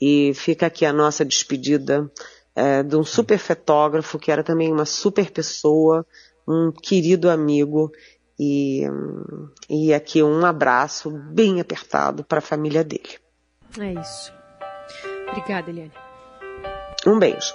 e 0.00 0.32
fica 0.34 0.66
aqui 0.66 0.84
a 0.84 0.92
nossa 0.92 1.24
despedida 1.24 2.10
é, 2.54 2.82
de 2.82 2.96
um 2.96 3.04
super 3.04 3.38
fotógrafo, 3.38 4.18
que 4.18 4.30
era 4.30 4.42
também 4.42 4.72
uma 4.72 4.86
super 4.86 5.30
pessoa, 5.30 6.06
um 6.48 6.72
querido 6.72 7.30
amigo, 7.30 7.92
e, 8.38 8.82
e 9.68 9.94
aqui 9.94 10.22
um 10.22 10.44
abraço 10.44 11.10
bem 11.10 11.60
apertado 11.60 12.24
para 12.24 12.38
a 12.38 12.42
família 12.42 12.82
dele. 12.82 13.18
É 13.78 13.92
isso. 13.92 14.32
Obrigada, 15.30 15.70
Eliane. 15.70 15.92
Um 17.06 17.18
beijo. 17.18 17.54